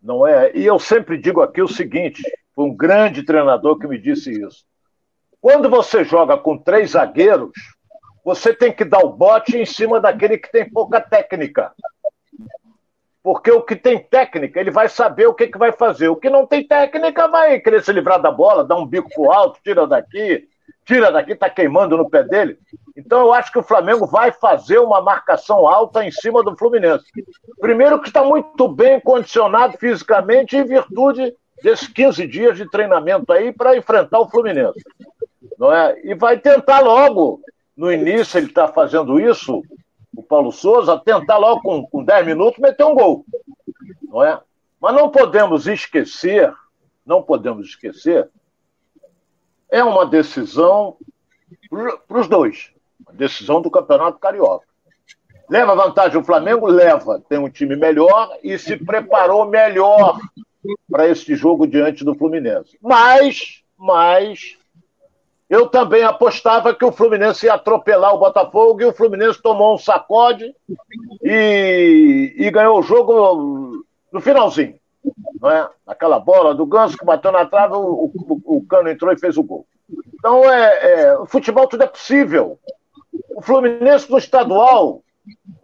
[0.02, 0.50] Não é?
[0.54, 2.22] E eu sempre digo aqui o seguinte:
[2.54, 4.64] foi um grande treinador que me disse isso.
[5.40, 7.52] Quando você joga com três zagueiros,
[8.24, 11.72] você tem que dar o bote em cima daquele que tem pouca técnica.
[13.22, 16.08] Porque o que tem técnica, ele vai saber o que, que vai fazer.
[16.08, 19.30] O que não tem técnica vai querer se livrar da bola, dar um bico pro
[19.30, 20.48] alto, tira daqui,
[20.84, 22.58] tira daqui, tá queimando no pé dele.
[22.96, 27.04] Então eu acho que o Flamengo vai fazer uma marcação alta em cima do Fluminense.
[27.60, 33.52] Primeiro que está muito bem condicionado fisicamente em virtude desses 15 dias de treinamento aí
[33.52, 34.82] para enfrentar o Fluminense.
[35.58, 35.98] Não é?
[36.04, 37.40] E vai tentar logo,
[37.76, 39.62] no início ele está fazendo isso,
[40.14, 43.24] o Paulo Souza, tentar logo com, com 10 minutos meter um gol.
[44.02, 44.38] Não é?
[44.80, 46.52] Mas não podemos esquecer,
[47.06, 48.28] não podemos esquecer,
[49.72, 50.98] é uma decisão
[52.06, 52.70] para os dois.
[53.08, 54.66] A decisão do Campeonato Carioca.
[55.48, 56.66] Leva vantagem o Flamengo?
[56.66, 57.22] Leva.
[57.26, 60.18] Tem um time melhor e se preparou melhor
[60.90, 62.78] para este jogo diante do Fluminense.
[62.82, 64.58] Mas, mas,
[65.48, 69.78] eu também apostava que o Fluminense ia atropelar o Botafogo e o Fluminense tomou um
[69.78, 70.54] sacode
[71.22, 74.78] e, e ganhou o jogo no finalzinho.
[75.04, 75.68] É?
[75.86, 79.36] Aquela bola do Ganso que bateu na trave, o, o, o Cano entrou e fez
[79.36, 79.66] o gol.
[80.14, 82.58] Então, é, é, o futebol tudo é possível.
[83.34, 85.02] O Fluminense no estadual,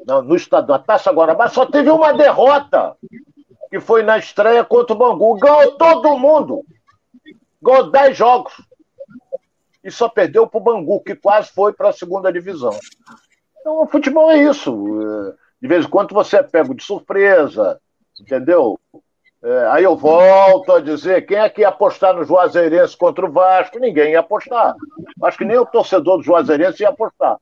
[0.06, 2.96] não, no estadual, a Taça Guarabá, só teve uma derrota,
[3.70, 5.38] que foi na estreia contra o Bangu.
[5.38, 6.64] Ganhou todo mundo.
[7.62, 8.54] Ganhou 10 jogos
[9.82, 12.76] e só perdeu para o Bangu, que quase foi para a segunda divisão.
[13.60, 15.36] Então, o futebol é isso.
[15.60, 17.80] De vez em quando você é pego de surpresa,
[18.20, 18.78] entendeu?
[19.42, 23.30] É, aí eu volto a dizer: quem é que ia apostar no Juazeirense contra o
[23.32, 23.78] Vasco?
[23.78, 24.74] Ninguém ia apostar.
[25.22, 27.38] Acho que nem o torcedor do Juazeirense ia apostar.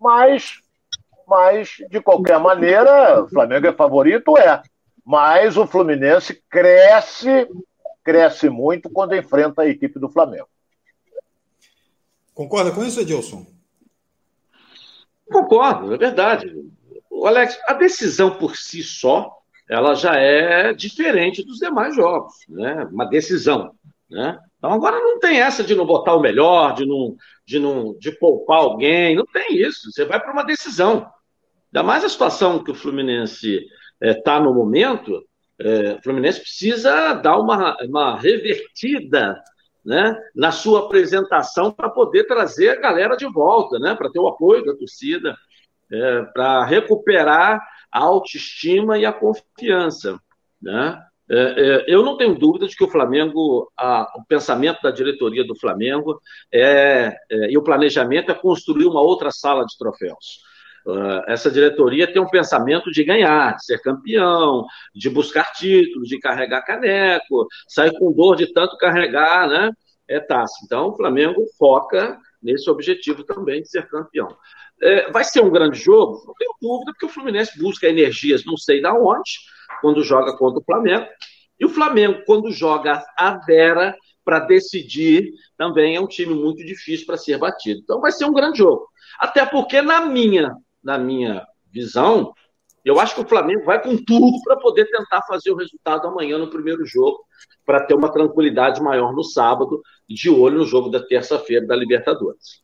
[0.00, 0.60] Mas,
[1.26, 4.36] mas de qualquer maneira, o Flamengo é favorito?
[4.38, 4.62] É.
[5.04, 7.48] Mas o Fluminense cresce,
[8.02, 10.48] cresce muito quando enfrenta a equipe do Flamengo.
[12.34, 13.46] Concorda com isso, Edilson?
[15.30, 16.52] Concordo, é verdade.
[17.10, 22.88] O Alex, a decisão por si só, ela já é diferente dos demais jogos, né?
[22.90, 23.72] Uma decisão,
[24.10, 24.38] né?
[24.58, 28.12] Então agora não tem essa de não botar o melhor, de não, de não, de
[28.12, 29.90] poupar alguém, não tem isso.
[29.90, 31.10] Você vai para uma decisão.
[31.72, 33.66] Ainda mais a situação que o Fluminense
[34.00, 35.22] está eh, é, no momento,
[35.58, 39.42] é, o Fluminense precisa dar uma, uma revertida
[39.84, 44.26] né, na sua apresentação para poder trazer a galera de volta, né, para ter o
[44.26, 45.36] apoio da torcida,
[45.92, 47.60] é, para recuperar
[47.92, 50.18] a autoestima e a confiança.
[50.60, 51.00] Né?
[51.28, 53.70] É, é, eu não tenho dúvida de que o Flamengo,
[54.16, 56.20] o pensamento da diretoria do Flamengo
[56.52, 60.46] é, é, e o planejamento é construir uma outra sala de troféus.
[60.86, 64.64] Uh, essa diretoria tem um pensamento de ganhar, de ser campeão,
[64.94, 69.72] de buscar títulos, de carregar caneco, sair com dor de tanto carregar, né?
[70.06, 70.54] É taça.
[70.64, 74.36] Então, o Flamengo foca nesse objetivo também de ser campeão.
[74.80, 76.22] É, vai ser um grande jogo?
[76.26, 79.30] Não tenho dúvida, porque o Fluminense busca energias não sei da onde,
[79.80, 81.06] quando joga contra o Flamengo.
[81.58, 87.06] E o Flamengo, quando joga a Vera para decidir, também é um time muito difícil
[87.06, 87.80] para ser batido.
[87.82, 88.86] Então vai ser um grande jogo.
[89.18, 90.54] Até porque, na minha
[90.86, 92.32] na minha visão,
[92.86, 96.38] eu acho que o Flamengo vai com tudo para poder tentar fazer o resultado amanhã
[96.38, 97.18] no primeiro jogo,
[97.64, 102.62] para ter uma tranquilidade maior no sábado, de olho no jogo da terça-feira da Libertadores.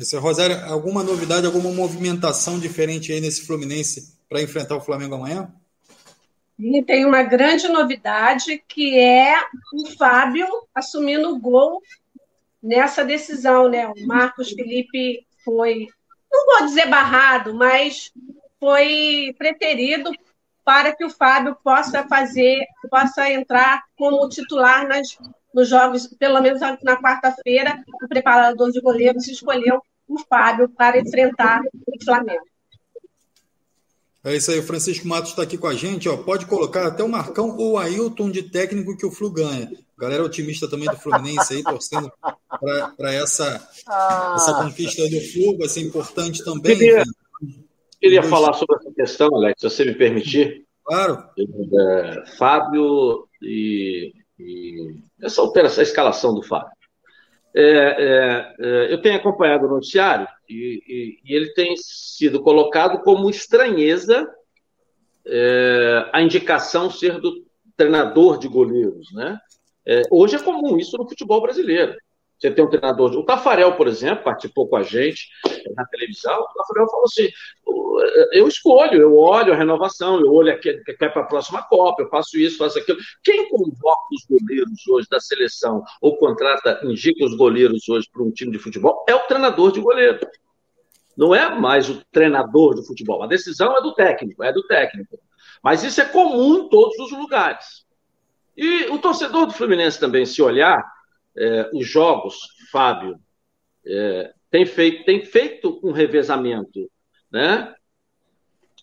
[0.00, 5.48] Esse, Rosário, alguma novidade, alguma movimentação diferente aí nesse Fluminense para enfrentar o Flamengo amanhã?
[6.58, 9.36] E tem uma grande novidade que é
[9.72, 11.80] o Fábio assumindo o gol
[12.60, 13.86] nessa decisão, né?
[13.86, 15.86] O Marcos Felipe foi,
[16.30, 18.12] não vou dizer barrado, mas
[18.60, 20.10] foi preterido
[20.64, 25.16] para que o Fábio possa fazer, possa entrar como titular nas,
[25.54, 31.60] nos jogos, pelo menos na quarta-feira, o preparador de goleiros escolheu o Fábio para enfrentar
[31.62, 32.44] o Flamengo.
[34.24, 36.08] É isso aí, o Francisco Matos está aqui com a gente.
[36.08, 36.16] Ó.
[36.18, 39.70] Pode colocar até o Marcão ou o Ailton de técnico que o Flu ganha.
[39.96, 42.12] Galera otimista também do Fluminense aí, torcendo
[42.98, 44.34] para essa, ah.
[44.36, 46.76] essa conquista do Flu, vai ser importante também.
[46.76, 47.04] Queria,
[48.00, 50.64] queria falar sobre essa questão, Alex, se você me permitir.
[50.84, 51.22] Claro.
[51.38, 56.72] É, Fábio e, e essa alteração, essa escalação do Fábio.
[57.54, 63.02] É, é, é, eu tenho acompanhado o noticiário e, e, e, ele tem sido colocado
[63.02, 64.28] como estranheza
[65.26, 67.44] é, a indicação ser do
[67.76, 69.38] treinador de goleiros, né?
[69.86, 71.96] É, hoje é comum isso no futebol brasileiro.
[72.38, 73.12] Você tem um treinador.
[73.12, 75.28] O Tafarel, por exemplo, participou com a gente
[75.74, 76.40] na televisão.
[76.40, 77.28] O Tafarel falou assim:
[78.32, 82.02] eu escolho, eu olho a renovação, eu olho aqui, que é para a próxima Copa,
[82.02, 82.98] eu faço isso, faço aquilo.
[83.24, 88.30] Quem convoca os goleiros hoje da seleção ou contrata, indica os goleiros hoje para um
[88.30, 90.20] time de futebol é o treinador de goleiro.
[91.16, 93.22] Não é mais o treinador de futebol.
[93.24, 95.18] A decisão é do técnico, é do técnico.
[95.60, 97.84] Mas isso é comum em todos os lugares.
[98.56, 100.84] E o torcedor do Fluminense também, se olhar
[101.38, 102.36] é, os jogos,
[102.70, 103.18] Fábio,
[103.86, 106.90] é, tem, feito, tem feito um revezamento.
[107.30, 107.72] Né?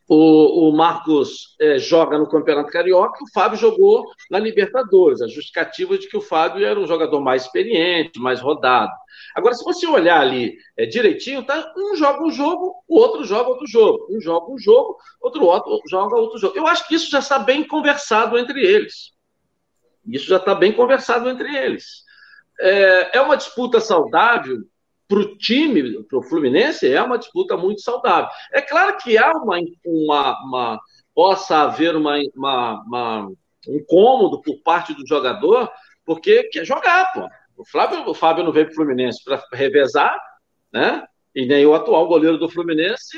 [0.08, 5.22] O, o Marcos é, joga no Campeonato Carioca, o Fábio jogou na Libertadores.
[5.22, 8.91] A justificativa de que o Fábio era um jogador mais experiente, mais rodado.
[9.36, 13.49] Agora, se você olhar ali é, direitinho, tá, um joga um jogo, o outro joga
[13.49, 14.08] outro jogo.
[14.10, 16.56] Um joga um jogo, outro, outro joga outro jogo.
[16.56, 19.12] Eu acho que isso já está bem conversado entre eles.
[20.08, 22.05] Isso já está bem conversado entre eles.
[22.60, 24.58] É, é uma disputa saudável
[25.08, 28.30] para o time, para o Fluminense, é uma disputa muito saudável.
[28.51, 30.80] É claro que há uma, uma, uma
[31.14, 33.28] possa haver uma, uma, uma,
[33.68, 35.72] um incômodo por parte do jogador,
[36.06, 37.28] porque quer jogar, pô.
[37.58, 40.20] O, Flávio, o não veio para o Fluminense para revezar,
[40.74, 41.06] né?
[41.34, 43.18] E nem o atual goleiro do Fluminense,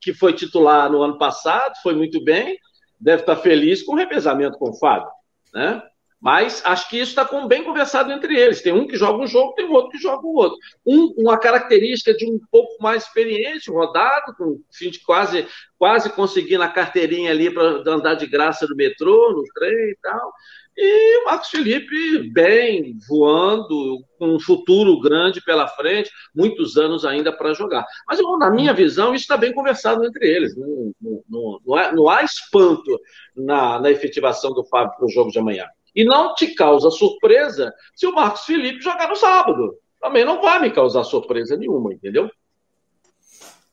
[0.00, 2.58] que foi titular no ano passado, foi muito bem,
[3.00, 5.08] deve estar feliz com o revezamento com o Fábio,
[5.54, 5.82] né?
[6.22, 8.62] Mas acho que isso está bem conversado entre eles.
[8.62, 10.56] Tem um que joga um jogo, tem outro que joga o outro.
[10.86, 16.62] Um, uma característica de um pouco mais experiente, rodado, com fim de quase, quase conseguindo
[16.62, 20.32] a carteirinha ali para andar de graça no metrô, no trem e tal.
[20.76, 27.32] E o Marcos Felipe bem, voando, com um futuro grande pela frente, muitos anos ainda
[27.32, 27.84] para jogar.
[28.06, 30.56] Mas, na minha visão, isso está bem conversado entre eles.
[30.56, 32.96] Não, não, não, não, há, não há espanto
[33.36, 35.66] na, na efetivação do Fábio para o jogo de amanhã.
[35.94, 39.76] E não te causa surpresa se o Marcos Felipe jogar no sábado.
[40.00, 42.30] Também não vai me causar surpresa nenhuma, entendeu?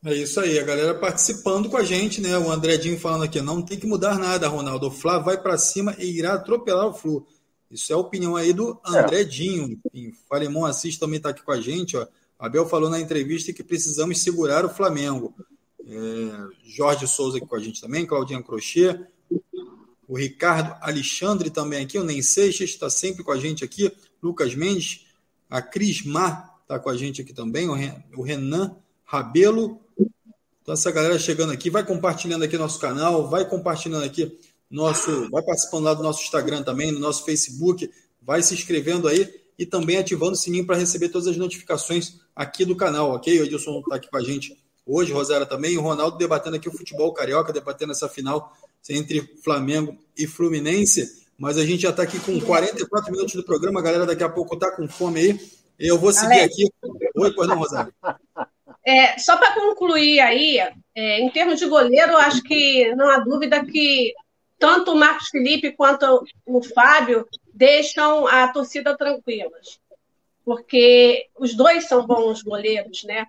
[0.06, 2.38] É isso aí, a galera participando com a gente, né?
[2.38, 4.88] O Andredinho falando aqui, não tem que mudar nada, Ronaldo.
[4.88, 7.26] O Flá vai para cima e irá atropelar o Flu.
[7.70, 9.80] Isso é a opinião aí do Andredinho.
[9.94, 10.00] É.
[10.00, 12.08] O Falemon Assis também está aqui com a gente, ó.
[12.40, 15.36] Abel falou na entrevista que precisamos segurar o Flamengo.
[15.86, 18.98] É, Jorge Souza aqui com a gente também, Claudinha Crochê
[20.10, 23.92] o Ricardo Alexandre também aqui, o Nem Seixas está sempre com a gente aqui,
[24.24, 25.06] Lucas Mendes,
[25.48, 29.80] a Cris Mar está com a gente aqui também, o Renan Rabelo.
[30.64, 34.36] Então, essa galera chegando aqui, vai compartilhando aqui nosso canal, vai compartilhando aqui
[34.70, 37.88] nosso, vai participando lá do nosso Instagram também, no nosso Facebook,
[38.20, 42.66] vai se inscrevendo aí e também ativando o sininho para receber todas as notificações aqui
[42.66, 43.40] do canal, ok?
[43.40, 46.72] O Edilson está aqui com a gente hoje, Rosário também, o Ronaldo debatendo aqui o
[46.72, 48.58] futebol carioca, debatendo essa final
[48.90, 51.20] entre Flamengo e Fluminense.
[51.38, 54.30] Mas a gente já está aqui com 44 minutos do programa, a galera daqui a
[54.30, 55.40] pouco está com fome aí.
[55.80, 56.54] Eu vou seguir Alex.
[56.54, 56.70] aqui.
[57.16, 57.94] Oi, pois não, Rosário.
[58.86, 60.58] É, só para concluir aí,
[60.96, 64.14] é, em termos de goleiro, acho que não há dúvida que
[64.58, 69.80] tanto o Marcos Felipe quanto o Fábio deixam a torcida tranquilas,
[70.44, 73.26] porque os dois são bons goleiros, né?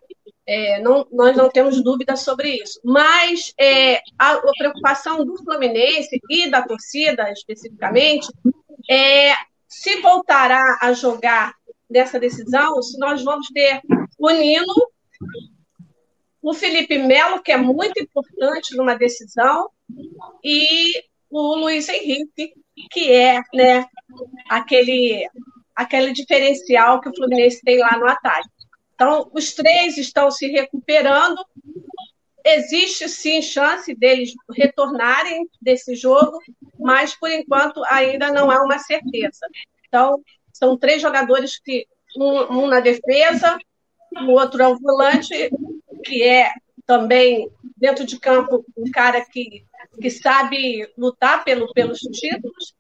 [0.53, 2.81] É, não, nós não temos dúvida sobre isso.
[2.83, 8.27] Mas é, a, a, preocupação do Fluminense e da torcida, especificamente,
[8.91, 9.33] é
[9.69, 11.55] se voltará a jogar
[11.89, 13.81] nessa decisão, se nós vamos ter
[14.19, 14.75] o Nino,
[16.43, 19.71] o Felipe Melo, que é muito importante numa decisão,
[20.43, 22.55] e o Luiz Henrique,
[22.91, 23.87] que é né,
[24.49, 25.29] aquele,
[25.77, 28.49] aquele diferencial que o Fluminense tem lá no ataque.
[29.01, 31.43] Então, os três estão se recuperando
[32.45, 36.39] existe sim chance deles retornarem desse jogo,
[36.79, 39.47] mas por enquanto ainda não há uma certeza.
[39.89, 40.23] Então,
[40.53, 43.59] são três jogadores que um, um na defesa,
[44.27, 45.51] o outro é o volante,
[46.05, 46.53] que é
[46.85, 49.65] também dentro de campo um cara que,
[49.99, 52.75] que sabe lutar pelo, pelos títulos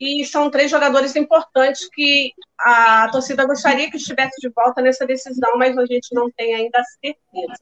[0.00, 5.56] e são três jogadores importantes que a torcida gostaria que estivesse de volta nessa decisão,
[5.56, 7.60] mas a gente não tem ainda certeza.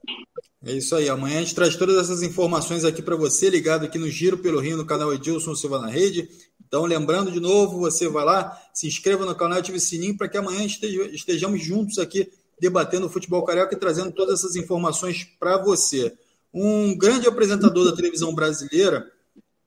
[0.64, 1.08] É isso aí.
[1.08, 4.60] Amanhã a gente traz todas essas informações aqui para você, ligado aqui no Giro pelo
[4.60, 6.28] Rio, no canal Edilson Silva na Rede.
[6.66, 10.28] Então, lembrando de novo, você vai lá, se inscreva no canal, ative o sininho para
[10.28, 12.28] que amanhã estejamos juntos aqui
[12.60, 16.12] debatendo o futebol carioca e trazendo todas essas informações para você.
[16.52, 19.06] Um grande apresentador da televisão brasileira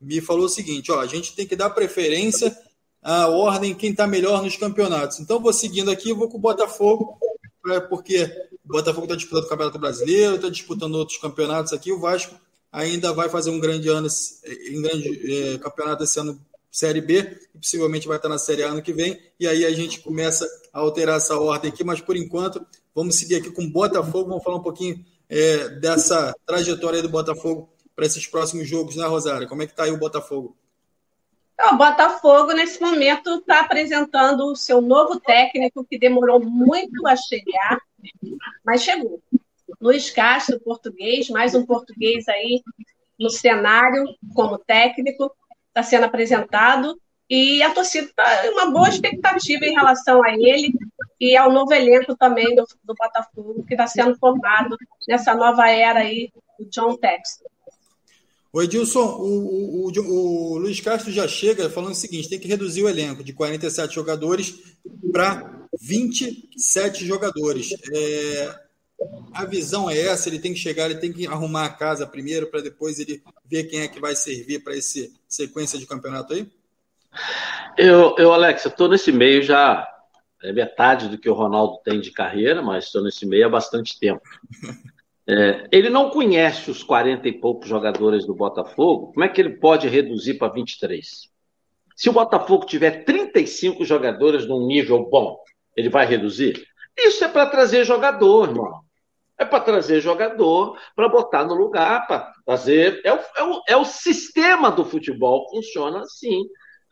[0.00, 2.56] me falou o seguinte: ó, a gente tem que dar preferência
[3.02, 5.20] à ordem quem está melhor nos campeonatos.
[5.20, 7.18] Então, vou seguindo aqui, vou com o Botafogo,
[7.88, 8.24] porque
[8.64, 11.92] o Botafogo está disputando o Campeonato Brasileiro, está disputando outros campeonatos aqui.
[11.92, 12.34] O Vasco
[12.72, 14.08] ainda vai fazer um grande ano,
[14.72, 16.40] um grande é, campeonato esse ano
[16.70, 19.72] Série B, e possivelmente vai estar na Série A ano que vem, e aí a
[19.72, 23.70] gente começa a alterar essa ordem aqui, mas por enquanto vamos seguir aqui com o
[23.70, 27.68] Botafogo, vamos falar um pouquinho é, dessa trajetória do Botafogo
[28.00, 29.46] para esses próximos jogos, né, Rosário?
[29.46, 30.56] Como é que está aí o Botafogo?
[31.70, 37.78] O Botafogo, nesse momento, está apresentando o seu novo técnico, que demorou muito a chegar,
[38.64, 39.22] mas chegou.
[39.78, 42.62] Luiz Castro, português, mais um português aí
[43.18, 45.30] no cenário como técnico,
[45.68, 46.98] está sendo apresentado,
[47.28, 50.72] e a torcida está uma boa expectativa em relação a ele
[51.20, 54.74] e ao novo elenco também do, do Botafogo, que está sendo formado
[55.06, 57.49] nessa nova era aí do John Texton.
[58.52, 62.48] O Edilson, o, o, o, o, Luiz Castro já chega falando o seguinte: tem que
[62.48, 64.76] reduzir o elenco de 47 jogadores
[65.12, 67.68] para 27 jogadores.
[67.92, 68.60] É,
[69.32, 72.48] a visão é essa: ele tem que chegar, ele tem que arrumar a casa primeiro
[72.48, 76.48] para depois ele ver quem é que vai servir para essa sequência de campeonato aí?
[77.78, 79.86] Eu, eu Alex, eu estou nesse meio já
[80.42, 83.98] é metade do que o Ronaldo tem de carreira, mas estou nesse meio há bastante
[83.98, 84.22] tempo.
[85.32, 89.58] É, ele não conhece os 40 e poucos jogadores do Botafogo, como é que ele
[89.58, 91.30] pode reduzir para 23?
[91.94, 95.38] Se o Botafogo tiver 35 jogadores num nível bom,
[95.76, 96.66] ele vai reduzir?
[96.98, 98.80] Isso é para trazer jogador, irmão.
[99.38, 103.00] É para trazer jogador, para botar no lugar, para fazer.
[103.04, 106.42] É o, é, o, é o sistema do futebol, funciona assim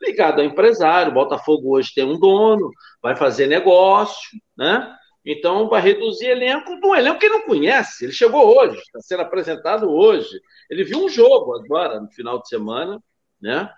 [0.01, 1.11] ligado ao empresário.
[1.11, 2.71] O Botafogo hoje tem um dono,
[3.01, 4.95] vai fazer negócio, né?
[5.25, 8.05] Então, vai reduzir elenco do elenco que ele não conhece.
[8.05, 10.39] Ele chegou hoje, está sendo apresentado hoje.
[10.69, 13.01] Ele viu um jogo agora, no final de semana,
[13.41, 13.69] né?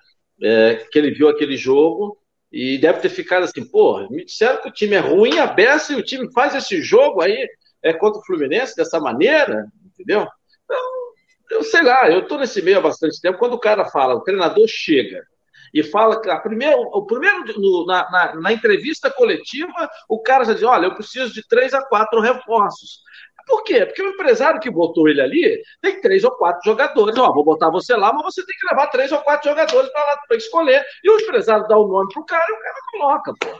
[0.42, 2.18] É, que ele viu aquele jogo
[2.52, 5.94] e deve ter ficado assim, pô, me disseram que o time é ruim, a beça,
[5.94, 7.48] e o time faz esse jogo aí
[7.82, 10.28] é, contra o Fluminense dessa maneira, entendeu?
[10.66, 11.02] Então,
[11.52, 13.38] eu sei lá, eu estou nesse meio há bastante tempo.
[13.38, 15.24] Quando o cara fala, o treinador chega
[15.74, 20.44] e fala que a primeira, o primeiro no, na, na, na, entrevista coletiva, o cara
[20.44, 23.02] já diz: olha, eu preciso de três a quatro reforços.
[23.48, 23.86] Por quê?
[23.86, 27.18] Porque o empresário que botou ele ali tem três ou quatro jogadores.
[27.18, 30.04] Ó, vou botar você lá, mas você tem que levar três ou quatro jogadores para
[30.04, 30.86] lá para escolher.
[31.04, 33.60] E o empresário dá o nome pro cara e o cara coloca, pô.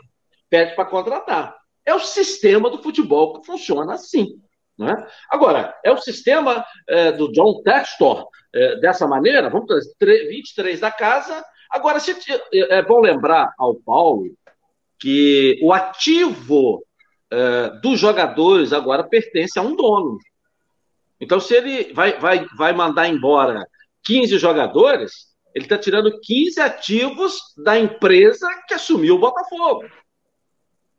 [0.50, 1.56] Pede para contratar.
[1.86, 4.40] É o sistema do futebol que funciona assim.
[4.78, 5.08] Né?
[5.30, 10.92] Agora, é o sistema é, do John Textor é, dessa maneira, vamos trazer 23 da
[10.92, 12.16] casa, Agora, se,
[12.54, 14.36] é bom lembrar ao Paulo
[15.00, 16.86] que o ativo
[17.32, 20.18] é, dos jogadores agora pertence a um dono.
[21.20, 23.66] Então, se ele vai, vai, vai mandar embora
[24.04, 29.86] 15 jogadores, ele está tirando 15 ativos da empresa que assumiu o Botafogo.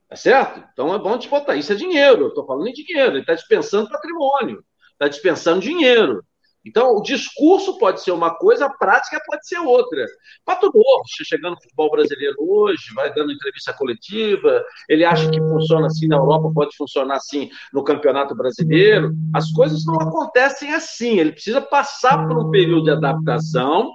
[0.09, 0.63] Tá certo?
[0.73, 1.57] Então é bom te botar.
[1.57, 3.13] Isso é dinheiro, eu estou falando em dinheiro.
[3.13, 4.63] Ele está dispensando patrimônio,
[4.93, 6.23] está dispensando dinheiro.
[6.65, 10.07] Então, o discurso pode ser uma coisa, a prática pode ser outra.
[10.45, 15.87] Pato Novo, chegando no futebol brasileiro hoje, vai dando entrevista coletiva, ele acha que funciona
[15.87, 19.13] assim na Europa, pode funcionar assim no Campeonato Brasileiro.
[19.35, 21.19] As coisas não acontecem assim.
[21.19, 23.91] Ele precisa passar por um período de adaptação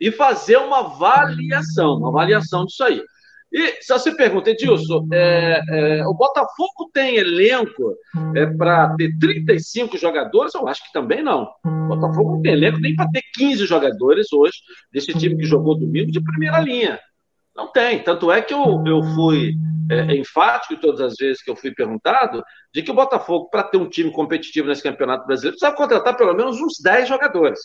[0.00, 3.02] e fazer uma avaliação, uma avaliação disso aí.
[3.52, 7.96] E se você pergunta, Edilson, é, é, o Botafogo tem elenco
[8.34, 10.54] é, para ter 35 jogadores?
[10.54, 11.48] Eu acho que também não.
[11.64, 14.58] O Botafogo não tem elenco nem para ter 15 jogadores hoje,
[14.92, 16.98] desse time que jogou domingo de primeira linha.
[17.54, 18.02] Não tem.
[18.02, 19.54] Tanto é que eu, eu fui
[19.90, 22.42] é, enfático todas as vezes que eu fui perguntado
[22.74, 26.34] de que o Botafogo, para ter um time competitivo nesse campeonato brasileiro, precisava contratar pelo
[26.34, 27.60] menos uns 10 jogadores.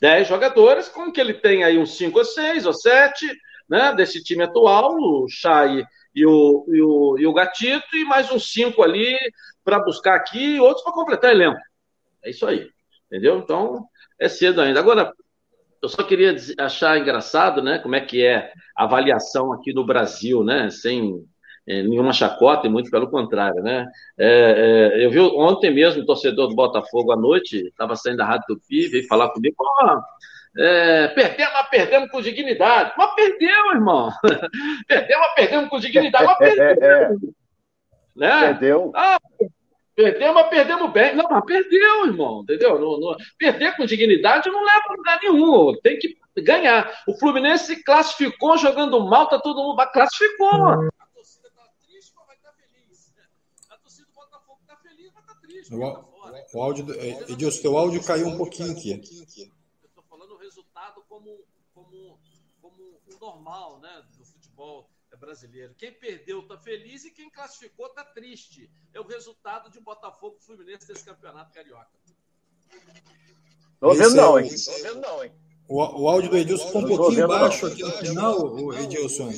[0.00, 3.26] 10 jogadores, com que ele tem aí uns 5 ou 6 ou 7
[3.68, 8.30] né, desse time atual, o Chay e o, e o, e o Gatito, e mais
[8.30, 9.16] uns cinco ali
[9.64, 11.60] para buscar aqui e outros para completar elenco.
[12.24, 12.68] É isso aí.
[13.06, 13.38] Entendeu?
[13.38, 13.86] Então,
[14.18, 14.80] é cedo ainda.
[14.80, 15.12] Agora,
[15.82, 17.78] eu só queria achar engraçado, né?
[17.78, 20.70] Como é que é a avaliação aqui no Brasil, né?
[20.70, 21.24] Sem
[21.66, 23.86] é, nenhuma chacota e muito pelo contrário, né?
[24.18, 28.24] É, é, eu vi ontem mesmo o torcedor do Botafogo à noite, estava saindo da
[28.24, 30.00] Rádio Tupi, veio falar comigo, oh,
[30.56, 32.92] é, perdemos, mas perdemos com dignidade.
[32.96, 34.10] Mas perdeu, irmão.
[34.88, 36.24] perdemos, mas perdemos com dignidade.
[36.24, 37.18] Mas perdeu.
[38.16, 38.40] né?
[38.40, 38.92] Perdeu.
[38.94, 39.18] Ah,
[39.94, 41.14] perdemos, mas perdemos bem.
[41.14, 42.42] Não, mas perdeu, irmão.
[42.42, 42.78] Entendeu?
[42.78, 45.76] No, no, perder com dignidade não leva a lugar nenhum.
[45.82, 47.02] Tem que ganhar.
[47.06, 49.90] O Fluminense classificou jogando mal, tá todo mundo.
[49.92, 50.88] Classificou.
[55.70, 56.08] O,
[56.54, 56.86] o áudio,
[57.28, 58.92] Edilson, teu áudio caiu um pouquinho aqui.
[58.92, 61.44] Eu estou falando o resultado como,
[61.74, 62.18] como,
[62.60, 64.88] como o normal né, do futebol
[65.18, 65.74] brasileiro.
[65.74, 68.70] Quem perdeu está feliz e quem classificou está triste.
[68.92, 71.88] É o resultado de Botafogo e Fluminense desse campeonato carioca.
[73.74, 74.50] Estou vendo não, hein?
[74.50, 75.32] Tô vendo não, hein?
[75.68, 79.30] O, o áudio do Edilson ficou um pouquinho baixo aqui no final, o Edilson.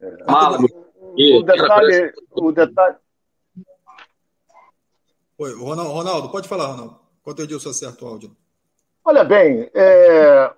[0.00, 0.16] É.
[0.26, 2.96] Ah, o, detalhe, o detalhe,
[5.40, 6.98] Oi, Ronaldo, pode falar, Ronaldo.
[7.20, 8.36] Enquanto o Edilson acerta o áudio.
[9.04, 10.52] Olha bem, é...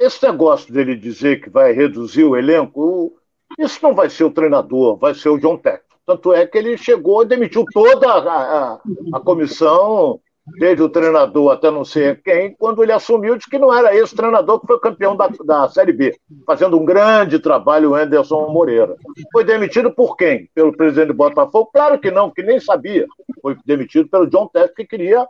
[0.00, 3.12] esse negócio dele dizer que vai reduzir o elenco,
[3.58, 5.82] isso não vai ser o treinador, vai ser o John Tech.
[6.06, 8.80] Tanto é que ele chegou e demitiu toda a, a,
[9.12, 10.18] a comissão,
[10.58, 14.16] desde o treinador até não sei quem, quando ele assumiu, disse que não era esse
[14.16, 18.96] treinador que foi campeão da, da Série B, fazendo um grande trabalho o Anderson Moreira.
[19.30, 20.48] Foi demitido por quem?
[20.54, 21.70] Pelo presidente do Botafogo?
[21.72, 23.06] Claro que não, que nem sabia
[23.40, 25.26] foi demitido pelo John Test, que queria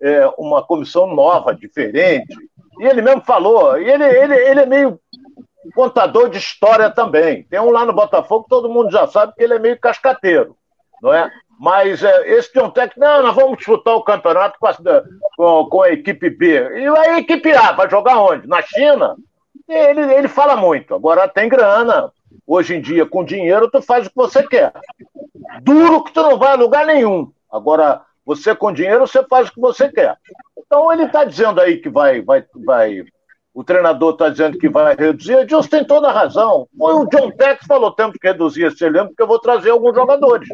[0.00, 2.34] é, uma comissão nova, diferente.
[2.80, 4.98] E ele mesmo falou, e ele, ele, ele é meio
[5.74, 7.42] contador de história também.
[7.42, 10.56] Tem um lá no Botafogo, todo mundo já sabe que ele é meio cascateiro,
[11.02, 11.30] não é?
[11.60, 14.74] Mas é, esse John Tech, não, nós vamos disputar o campeonato com a,
[15.36, 16.54] com, com a equipe B.
[16.56, 18.48] E a equipe A vai jogar onde?
[18.48, 19.14] Na China?
[19.68, 20.94] Ele, ele fala muito.
[20.94, 22.10] Agora tem grana.
[22.46, 24.72] Hoje em dia, com dinheiro, tu faz o que você quer.
[25.60, 27.30] Duro que tu não vai a lugar nenhum.
[27.52, 28.00] Agora,
[28.30, 30.16] você com dinheiro, você faz o que você quer.
[30.56, 33.04] Então, ele está dizendo aí que vai, vai, vai.
[33.52, 35.34] O treinador está dizendo que vai reduzir.
[35.34, 36.68] O Edilson tem toda a razão.
[36.78, 40.48] O John Tex falou: temos que reduzir esse elenco, porque eu vou trazer alguns jogadores.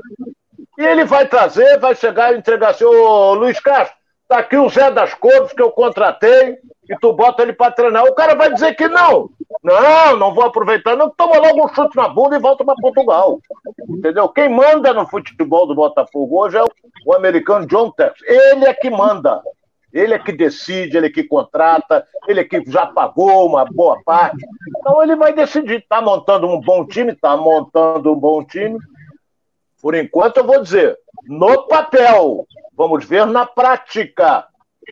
[0.79, 3.95] E ele vai trazer, vai chegar e entregar assim: Ô Luiz Castro,
[4.29, 6.59] tá aqui o Zé das Cores que eu contratei
[6.89, 8.05] e tu bota ele para treinar.
[8.05, 9.31] O cara vai dizer que não.
[9.63, 11.11] Não, não vou aproveitar, não.
[11.11, 13.41] Toma logo um chute na bunda e volta para Portugal.
[13.89, 14.29] Entendeu?
[14.29, 16.69] Quem manda no futebol do Botafogo hoje é o,
[17.07, 18.21] o americano John Tex.
[18.23, 19.43] Ele é que manda.
[19.93, 23.99] Ele é que decide, ele é que contrata, ele é que já pagou uma boa
[24.05, 24.45] parte.
[24.79, 25.79] Então ele vai decidir.
[25.79, 28.79] Está montando um bom time, está montando um bom time.
[29.81, 32.47] Por enquanto eu vou dizer, no papel,
[32.77, 34.47] vamos ver na prática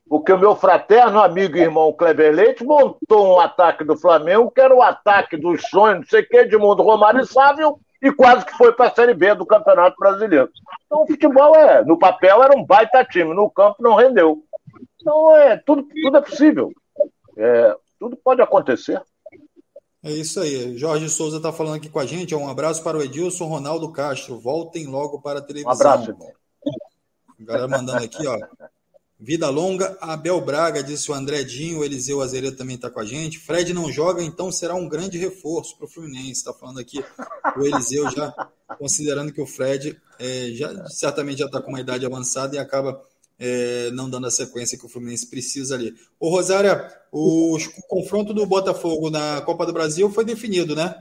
[0.08, 4.60] porque o meu fraterno amigo e irmão Kleber Leite montou um ataque do Flamengo, que
[4.60, 8.12] era o ataque dos sonhos, não sei o que, de mundo Romário e Sávio, e
[8.12, 10.50] quase que foi para a Série B do Campeonato Brasileiro.
[10.84, 14.42] Então o futebol é, no papel era um baita time, no campo não rendeu.
[15.00, 16.72] Então é, tudo, tudo é possível.
[17.36, 19.00] É, tudo pode acontecer.
[20.02, 20.76] É isso aí.
[20.76, 22.34] Jorge Souza está falando aqui com a gente.
[22.34, 24.38] Um abraço para o Edilson Ronaldo Castro.
[24.38, 25.72] Voltem logo para a televisão.
[25.72, 26.28] Um abraço, irmão.
[27.38, 28.38] Galera mandando aqui, ó.
[29.18, 33.04] Vida longa, Abel Braga, disse o André Dinho, o Eliseu Azeredo também está com a
[33.04, 33.38] gente.
[33.38, 36.32] Fred não joga, então será um grande reforço para o Fluminense.
[36.32, 37.02] Está falando aqui
[37.56, 38.34] o Eliseu já
[38.78, 43.00] considerando que o Fred é, já, certamente já está com uma idade avançada e acaba
[43.38, 45.94] é, não dando a sequência que o Fluminense precisa ali.
[46.18, 50.94] O Rosária, o, o confronto do Botafogo na Copa do Brasil foi definido, né?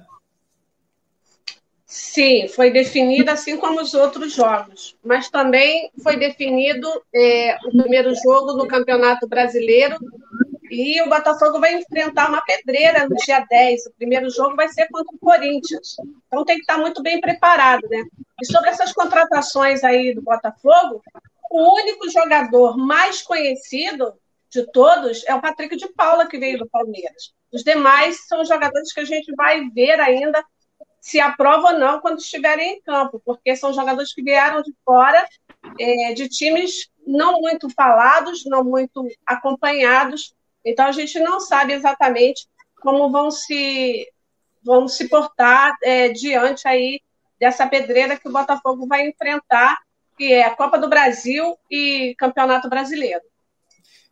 [1.95, 8.15] Sim, foi definido assim como os outros jogos, mas também foi definido é, o primeiro
[8.15, 9.97] jogo no Campeonato Brasileiro
[10.71, 13.85] e o Botafogo vai enfrentar uma pedreira no dia 10.
[13.85, 15.95] O primeiro jogo vai ser contra o Corinthians.
[16.25, 18.03] Então tem que estar muito bem preparado, né?
[18.41, 20.99] E sobre essas contratações aí do Botafogo,
[21.51, 24.15] o único jogador mais conhecido
[24.49, 27.31] de todos é o Patrick de Paula, que veio do Palmeiras.
[27.51, 30.43] Os demais são jogadores que a gente vai ver ainda
[31.03, 35.27] se aprova ou não quando estiverem em campo, porque são jogadores que vieram de fora,
[35.77, 40.33] é, de times não muito falados, não muito acompanhados.
[40.63, 42.47] Então a gente não sabe exatamente
[42.81, 44.07] como vão se
[44.63, 47.01] vão se portar é, diante aí
[47.37, 49.77] dessa pedreira que o Botafogo vai enfrentar,
[50.17, 53.23] que é a Copa do Brasil e Campeonato Brasileiro.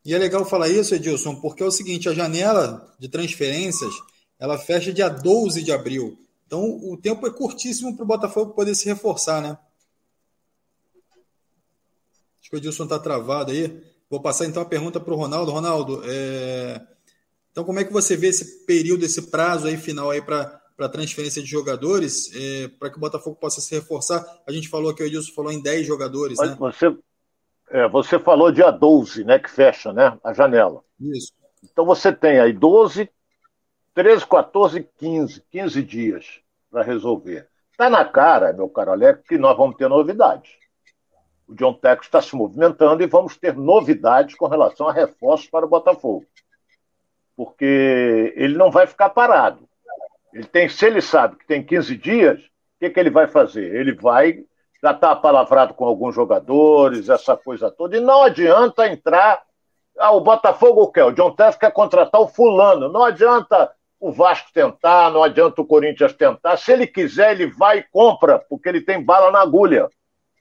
[0.03, 3.93] E é legal falar isso, Edilson, porque é o seguinte, a janela de transferências,
[4.37, 6.17] ela fecha dia 12 de abril.
[6.51, 9.57] Então, o tempo é curtíssimo para o Botafogo poder se reforçar, né?
[12.41, 13.81] Acho que o Edilson está travado aí.
[14.09, 15.49] Vou passar então a pergunta para o Ronaldo.
[15.49, 16.81] Ronaldo, é...
[17.53, 20.89] então como é que você vê esse período, esse prazo aí final aí para para
[20.89, 24.25] transferência de jogadores, é, para que o Botafogo possa se reforçar?
[24.47, 26.55] A gente falou que o Edilson falou em 10 jogadores, né?
[26.59, 26.97] Você,
[27.69, 30.83] é, você falou dia 12, né, que fecha, né, a janela.
[30.99, 31.33] Isso.
[31.63, 33.07] Então você tem aí 12,
[33.93, 37.47] 13, 14, 15, 15 dias para resolver.
[37.71, 40.51] Está na cara, meu caro Alex, que nós vamos ter novidades.
[41.47, 45.65] O John Tex está se movimentando e vamos ter novidades com relação a reforços para
[45.65, 46.25] o Botafogo.
[47.35, 49.67] Porque ele não vai ficar parado.
[50.33, 53.75] Ele tem, se ele sabe que tem 15 dias, o que, que ele vai fazer?
[53.75, 54.45] Ele vai
[54.81, 59.43] já está palavrado com alguns jogadores, essa coisa toda, e não adianta entrar.
[59.99, 62.89] Ah, o Botafogo quer, o John Tess quer contratar o fulano.
[62.89, 63.71] Não adianta
[64.01, 66.57] o Vasco tentar, não adianta o Corinthians tentar.
[66.57, 69.87] Se ele quiser, ele vai e compra, porque ele tem bala na agulha.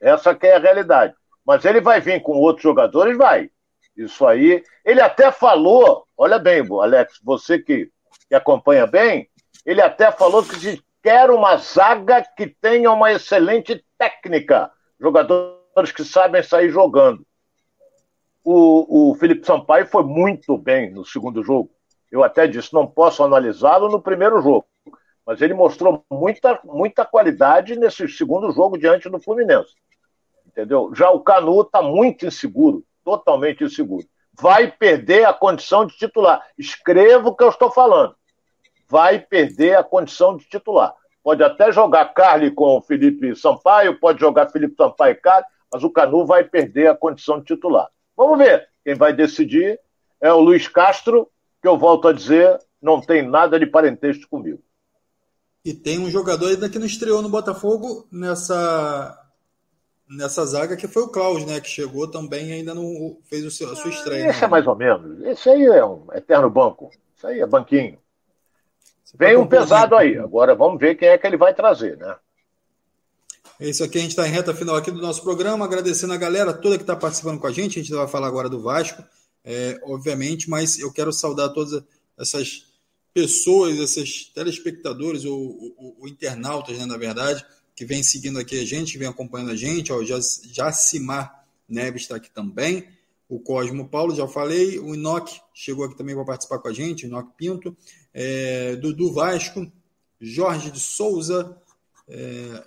[0.00, 1.14] Essa que é a realidade.
[1.44, 3.50] Mas ele vai vir com outros jogadores, vai.
[3.94, 4.64] Isso aí.
[4.82, 7.90] Ele até falou, olha bem, Alex, você que,
[8.30, 9.28] que acompanha bem,
[9.66, 16.42] ele até falou que quer uma zaga que tenha uma excelente técnica, jogadores que sabem
[16.42, 17.26] sair jogando.
[18.42, 21.70] O, o Felipe Sampaio foi muito bem no segundo jogo.
[22.10, 24.66] Eu até disse, não posso analisá-lo no primeiro jogo,
[25.24, 29.74] mas ele mostrou muita, muita qualidade nesse segundo jogo diante do Fluminense.
[30.46, 30.92] Entendeu?
[30.94, 34.06] Já o Canu está muito inseguro, totalmente inseguro.
[34.32, 36.44] Vai perder a condição de titular.
[36.58, 38.14] Escreva o que eu estou falando
[38.90, 40.92] vai perder a condição de titular.
[41.22, 45.84] Pode até jogar Carly com o Felipe Sampaio, pode jogar Felipe Sampaio e Carly, mas
[45.84, 47.88] o Canu vai perder a condição de titular.
[48.16, 48.68] Vamos ver.
[48.84, 49.78] Quem vai decidir
[50.20, 51.30] é o Luiz Castro,
[51.60, 54.62] que eu volto a dizer, não tem nada de parentesco comigo.
[55.64, 59.16] E tem um jogador ainda que não estreou no Botafogo nessa
[60.08, 61.60] nessa zaga que foi o Klaus, né?
[61.60, 64.28] Que chegou também ainda não fez o seu, a sua estreia.
[64.28, 64.46] Esse né?
[64.46, 65.22] é mais ou menos.
[65.24, 66.90] Esse aí é um eterno banco.
[67.16, 67.98] Isso aí é banquinho.
[69.14, 70.18] Vem um pesado aí.
[70.18, 72.16] Agora vamos ver quem é que ele vai trazer, né?
[73.60, 76.16] É isso aqui, a gente está em reta final aqui do nosso programa, agradecendo a
[76.16, 77.78] galera toda que está participando com a gente.
[77.78, 79.04] A gente vai falar agora do Vasco,
[79.44, 81.82] é, obviamente, mas eu quero saudar todas
[82.18, 82.66] essas
[83.12, 88.64] pessoas, esses telespectadores ou, ou, ou internautas, né, na verdade, que vem seguindo aqui a
[88.64, 89.92] gente, vem acompanhando a gente.
[89.92, 92.86] Ó, Jacimar Neves está aqui também.
[93.28, 94.78] O Cosmo Paulo, já falei.
[94.78, 97.76] O Inoc chegou aqui também para participar com a gente, o Inoc Pinto
[98.12, 99.70] é, Dudu Vasco,
[100.20, 101.56] Jorge de Souza,
[102.08, 102.64] é,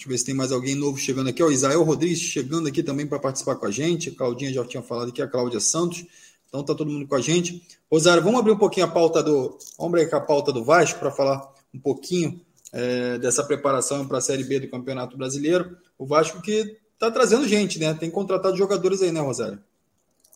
[0.00, 2.82] deixa eu ver se tem mais alguém novo chegando aqui, o Isael Rodrigues chegando aqui
[2.82, 6.06] também para participar com a gente, a Claudinha já tinha falado aqui, a Cláudia Santos,
[6.48, 7.62] então tá todo mundo com a gente.
[7.92, 11.10] Rosário, vamos abrir um pouquinho a pauta do, vamos abrir a pauta do Vasco para
[11.10, 12.40] falar um pouquinho
[12.72, 15.76] é, dessa preparação para a Série B do Campeonato Brasileiro.
[15.98, 17.92] O Vasco que está trazendo gente, né?
[17.92, 19.62] Tem contratado jogadores aí, né, Rosário?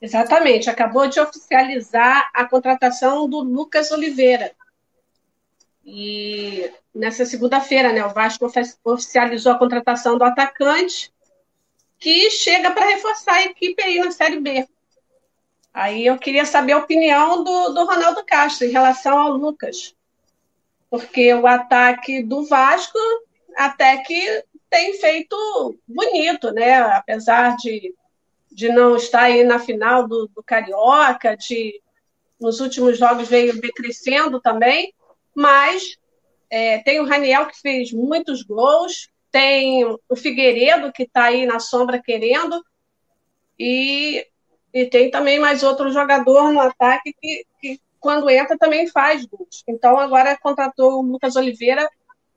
[0.00, 4.52] Exatamente, acabou de oficializar a contratação do Lucas Oliveira.
[5.84, 8.50] E nessa segunda-feira, né, o Vasco
[8.84, 11.12] oficializou a contratação do atacante,
[11.98, 14.66] que chega para reforçar a equipe aí na Série B.
[15.72, 19.94] Aí eu queria saber a opinião do, do Ronaldo Castro em relação ao Lucas.
[20.88, 22.98] Porque o ataque do Vasco
[23.56, 25.36] até que tem feito
[25.86, 26.80] bonito, né?
[26.80, 27.94] Apesar de
[28.54, 31.82] de não estar aí na final do, do Carioca, de
[32.40, 34.94] nos últimos jogos veio decrescendo também,
[35.34, 35.96] mas
[36.50, 41.58] é, tem o Raniel que fez muitos gols, tem o Figueiredo que está aí na
[41.58, 42.62] sombra querendo,
[43.58, 44.26] e,
[44.72, 49.64] e tem também mais outro jogador no ataque que, que quando entra também faz gols.
[49.66, 51.88] Então agora contratou o Lucas Oliveira,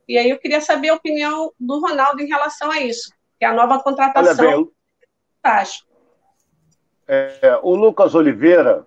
[0.08, 3.48] e aí eu queria saber a opinião do Ronaldo em relação a isso, que é
[3.48, 4.48] a nova contratação.
[4.48, 4.72] Olha bem,
[5.44, 5.84] Faz.
[7.08, 8.87] É, o Lucas Oliveira,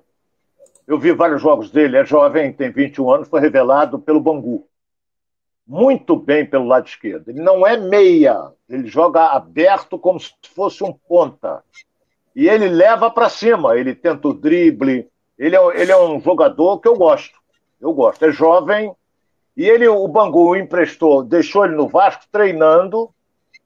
[0.91, 4.67] eu vi vários jogos dele, é jovem, tem 21 anos, foi revelado pelo Bangu.
[5.65, 7.29] Muito bem pelo lado esquerdo.
[7.29, 11.63] Ele não é meia, ele joga aberto como se fosse um ponta.
[12.35, 15.09] E ele leva para cima, ele tenta o drible.
[15.39, 17.39] Ele é, ele é um jogador que eu gosto.
[17.81, 18.25] Eu gosto.
[18.25, 18.93] É jovem.
[19.57, 23.11] E ele, o Bangu emprestou, deixou ele no Vasco treinando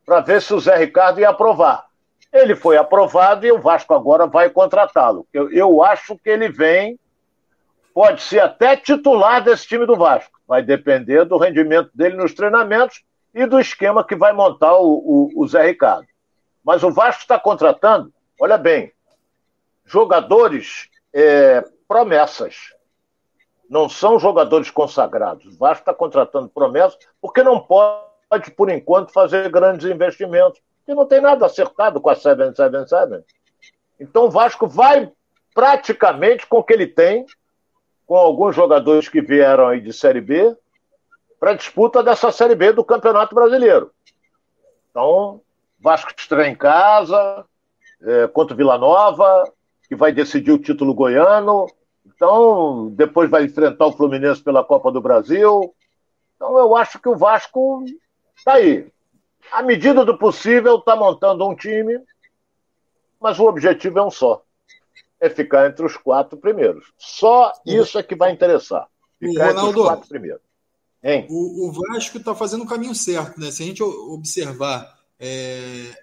[0.04, 1.86] para ver se o Zé Ricardo ia aprovar.
[2.30, 5.26] Ele foi aprovado e o Vasco agora vai contratá-lo.
[5.32, 6.98] Eu, eu acho que ele vem,
[7.94, 10.40] pode ser até titular desse time do Vasco.
[10.46, 15.30] Vai depender do rendimento dele nos treinamentos e do esquema que vai montar o, o,
[15.36, 16.06] o Zé Ricardo.
[16.62, 18.92] Mas o Vasco está contratando, olha bem,
[19.84, 22.74] jogadores é, promessas.
[23.70, 25.46] Não são jogadores consagrados.
[25.46, 31.06] O Vasco está contratando promessas porque não pode, por enquanto, fazer grandes investimentos e não
[31.06, 33.24] tem nada acertado com a 777.
[34.00, 35.10] Então o Vasco vai
[35.54, 37.24] praticamente com o que ele tem,
[38.14, 40.56] com alguns jogadores que vieram aí de Série B,
[41.40, 43.90] para a disputa dessa Série B do Campeonato Brasileiro.
[44.88, 45.40] Então,
[45.80, 47.44] Vasco estreia em casa,
[48.00, 49.52] é, contra o Vila Nova,
[49.88, 51.66] que vai decidir o título goiano.
[52.06, 55.74] Então, depois vai enfrentar o Fluminense pela Copa do Brasil.
[56.36, 57.84] Então, eu acho que o Vasco
[58.36, 58.86] está aí.
[59.50, 61.98] À medida do possível, está montando um time,
[63.20, 64.43] mas o objetivo é um só:
[65.24, 66.92] é ficar entre os quatro primeiros.
[66.98, 68.86] Só isso é que vai interessar.
[69.18, 70.42] Ficar Ronaldo, entre os quatro primeiros.
[71.28, 73.50] O, o, Vasco está fazendo o caminho certo, né?
[73.50, 75.96] Se a gente observar é,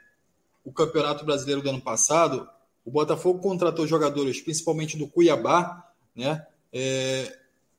[0.63, 2.49] o Campeonato Brasileiro do ano passado,
[2.83, 6.45] o Botafogo contratou jogadores, principalmente do Cuiabá, né?
[6.73, 7.37] É,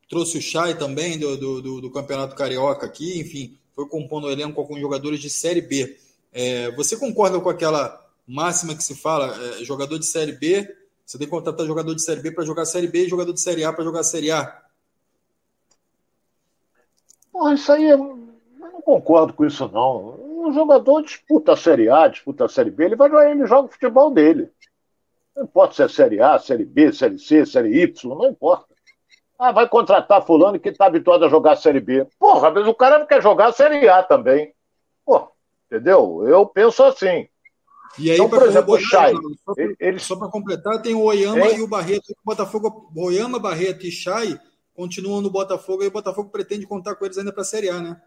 [0.09, 4.55] trouxe o Chay também do, do, do, Campeonato Carioca aqui, enfim, foi compondo o elenco
[4.55, 5.97] com alguns jogadores de Série B.
[6.32, 11.19] É, você concorda com aquela máxima que se fala, é, jogador de Série B, você
[11.19, 13.65] tem que contratar jogador de Série B para jogar Série B e jogador de Série
[13.65, 14.63] A para jogar Série A?
[17.31, 18.19] Porra, isso aí, eu
[18.59, 20.21] não concordo com isso não.
[20.45, 23.69] O jogador disputa a Série A, disputa a Série B, ele vai jogar, ele joga
[23.69, 24.51] o futebol dele.
[25.35, 28.67] Não importa se é Série A, Série B, Série C, Série Y, não importa.
[29.39, 32.07] Ah, vai contratar fulano que está habituado a jogar Série B.
[32.19, 34.55] Porra, mas o cara não quer jogar Série A também.
[35.05, 35.29] Pô,
[35.67, 36.25] entendeu?
[36.29, 37.29] Eu penso assim.
[37.99, 39.14] E aí, então, por exemplo, o Chay.
[39.99, 41.59] Só para completar, tem o Oyama hein?
[41.59, 42.11] e o Barreto.
[42.11, 44.38] O Botafogo, Oyama, Barreto e Chay
[44.74, 47.80] continuam no Botafogo e o Botafogo pretende contar com eles ainda para a Série A,
[47.80, 48.01] né?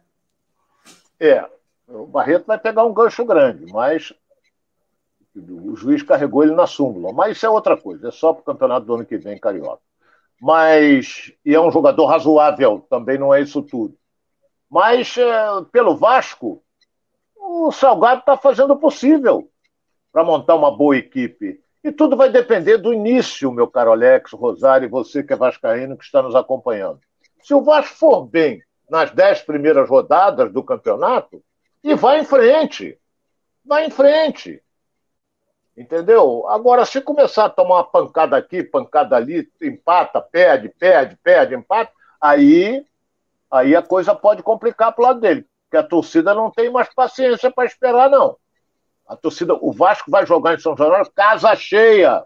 [1.19, 1.47] É.
[1.87, 4.11] O Barreto vai pegar um gancho grande, mas
[5.35, 7.13] o juiz carregou ele na súmula.
[7.13, 9.81] Mas isso é outra coisa, é só para o campeonato do ano que vem, Carioca
[10.39, 13.97] mas e é um jogador razoável, também não é isso tudo.
[14.69, 16.63] Mas é, pelo Vasco,
[17.35, 19.49] o Salgado está fazendo o possível
[20.15, 21.59] para montar uma boa equipe.
[21.83, 25.97] E tudo vai depender do início, meu caro Alex, Rosário e você que é vascaíno
[25.97, 27.01] que está nos acompanhando.
[27.43, 31.43] Se o Vasco for bem nas dez primeiras rodadas do campeonato,
[31.83, 32.97] e vai em frente.
[33.65, 34.63] Vai em frente.
[35.75, 36.47] Entendeu?
[36.47, 41.91] Agora, se começar a tomar uma pancada aqui, pancada ali, empata, perde, perde, perde, empata,
[42.21, 42.85] aí,
[43.51, 45.45] aí a coisa pode complicar para o lado dele.
[45.65, 48.37] Porque a torcida não tem mais paciência para esperar, não.
[49.07, 52.23] A torcida, o Vasco vai jogar em São Januário, casa cheia,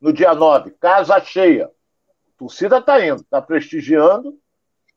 [0.00, 1.66] no dia 9, casa cheia.
[1.66, 4.38] A torcida está indo, está prestigiando,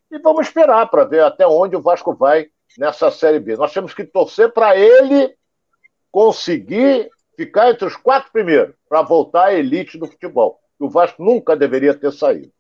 [0.10, 3.56] e vamos esperar para ver até onde o Vasco vai nessa Série B.
[3.56, 5.36] Nós temos que torcer para ele
[6.12, 10.60] conseguir ficar entre os quatro primeiros para voltar à elite do futebol.
[10.80, 12.52] O Vasco nunca deveria ter saído.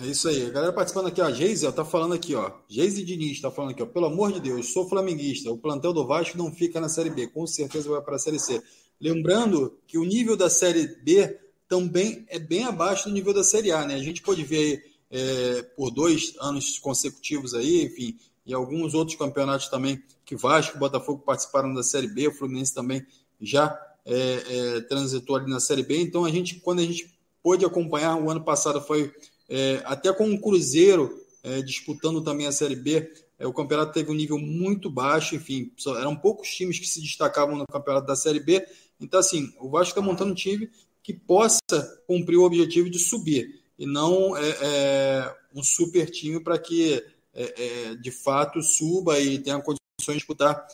[0.00, 0.46] É isso aí.
[0.46, 1.30] A galera participando aqui, ó.
[1.32, 2.52] Geise tá falando aqui, ó.
[2.68, 3.86] Geise Diniz tá falando aqui, ó.
[3.86, 5.50] Pelo amor de Deus, sou flamenguista.
[5.50, 7.26] O plantel do Vasco não fica na Série B.
[7.26, 8.62] Com certeza vai para a Série C.
[9.00, 11.36] Lembrando que o nível da Série B
[11.68, 13.96] também é bem abaixo do nível da Série A, né?
[13.96, 19.68] A gente pode ver é, por dois anos consecutivos aí, enfim, e alguns outros campeonatos
[19.68, 23.04] também que Vasco e Botafogo participaram da Série B, o Fluminense também
[23.40, 26.00] já é, é, transitou ali na Série B.
[26.00, 29.12] Então, a gente, quando a gente pôde acompanhar, o ano passado foi
[29.48, 34.10] é, até com o Cruzeiro é, disputando também a Série B, é, o campeonato teve
[34.10, 38.16] um nível muito baixo, enfim, só, eram poucos times que se destacavam no campeonato da
[38.16, 38.66] Série B.
[39.00, 40.68] Então, assim, o Vasco está montando um time
[41.02, 41.60] que possa
[42.06, 47.94] cumprir o objetivo de subir e não é, é um super time para que é,
[47.94, 49.78] de fato suba e tenha condições
[50.08, 50.66] de disputar,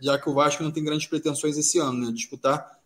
[0.00, 2.80] já que o Vasco não tem grandes pretensões esse ano, né, disputar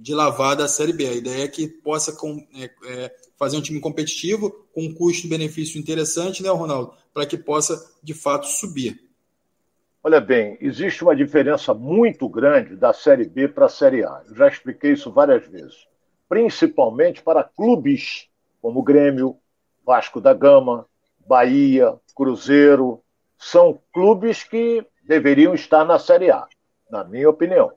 [0.00, 1.06] de lavada a Série B.
[1.06, 5.80] A ideia é que possa com, é, é, fazer um time competitivo com um custo-benefício
[5.80, 9.02] interessante, né, Ronaldo, para que possa de fato subir.
[10.04, 14.22] Olha bem, existe uma diferença muito grande da Série B para a Série A.
[14.28, 15.86] Eu já expliquei isso várias vezes.
[16.28, 18.28] Principalmente para clubes
[18.60, 19.38] como Grêmio,
[19.86, 20.86] Vasco da Gama,
[21.26, 23.02] Bahia, Cruzeiro,
[23.38, 26.46] são clubes que deveriam estar na Série A,
[26.90, 27.72] na minha opinião.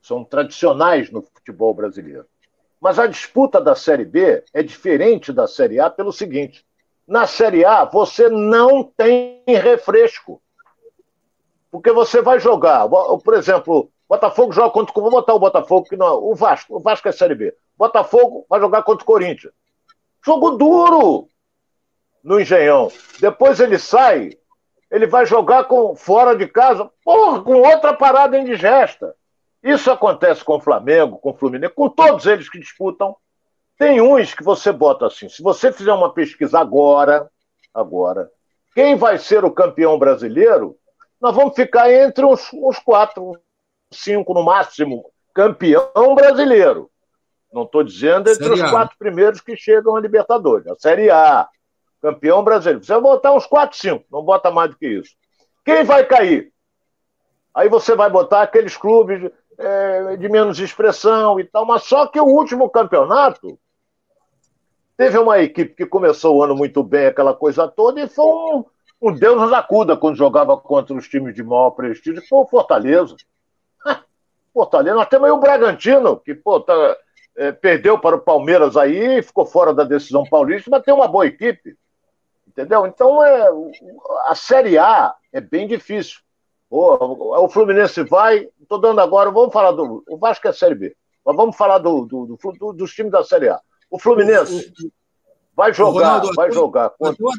[0.00, 2.26] São tradicionais no futebol brasileiro.
[2.80, 6.64] Mas a disputa da Série B é diferente da Série A pelo seguinte:
[7.06, 10.40] na Série A você não tem refresco.
[11.70, 14.94] Porque você vai jogar, por exemplo, Botafogo joga contra.
[14.94, 17.54] Vou botar o Botafogo, que não, o Vasco, o Vasco é Série B.
[17.76, 19.52] Botafogo vai jogar contra o Corinthians.
[20.24, 21.28] Jogo duro
[22.24, 22.90] no Engenhão.
[23.20, 24.30] Depois ele sai,
[24.90, 29.14] ele vai jogar com, fora de casa, porra, com outra parada indigesta.
[29.62, 33.16] Isso acontece com o Flamengo, com o Fluminense, com todos eles que disputam.
[33.76, 37.30] Tem uns que você bota assim, se você fizer uma pesquisa agora,
[37.72, 38.30] agora,
[38.74, 40.76] quem vai ser o campeão brasileiro,
[41.20, 43.38] nós vamos ficar entre os, os quatro.
[43.90, 46.90] cinco no máximo, campeão brasileiro.
[47.50, 50.66] Não estou dizendo entre os quatro primeiros que chegam a Libertadores.
[50.66, 51.48] A Série A,
[52.02, 52.84] campeão brasileiro.
[52.84, 55.16] Você vai botar uns quatro, cinco, não bota mais do que isso.
[55.64, 56.52] Quem vai cair?
[57.54, 62.20] Aí você vai botar aqueles clubes é, de menos expressão e tal, mas só que
[62.20, 63.58] o último campeonato
[64.96, 68.64] teve uma equipe que começou o ano muito bem, aquela coisa toda, e foi um,
[69.02, 73.16] um Deus nos acuda quando jogava contra os times de maior prestígio, foi o Fortaleza.
[74.54, 76.96] Fortaleza, nós temos aí o Bragantino, que pô, tá,
[77.36, 81.26] é, perdeu para o Palmeiras aí, ficou fora da decisão paulista, mas tem uma boa
[81.26, 81.76] equipe.
[82.46, 82.86] Entendeu?
[82.86, 83.48] Então é,
[84.26, 86.20] a Série A é bem difícil.
[86.70, 88.48] O, o Fluminense vai.
[88.60, 90.04] Estou dando agora, vamos falar do.
[90.08, 90.96] O Vasco é Série B.
[91.24, 93.60] Mas vamos falar do, do, do, dos times da Série A.
[93.90, 94.72] O Fluminense
[95.56, 96.86] vai jogar, Ronaldo, vai até, jogar.
[96.86, 97.30] Até o,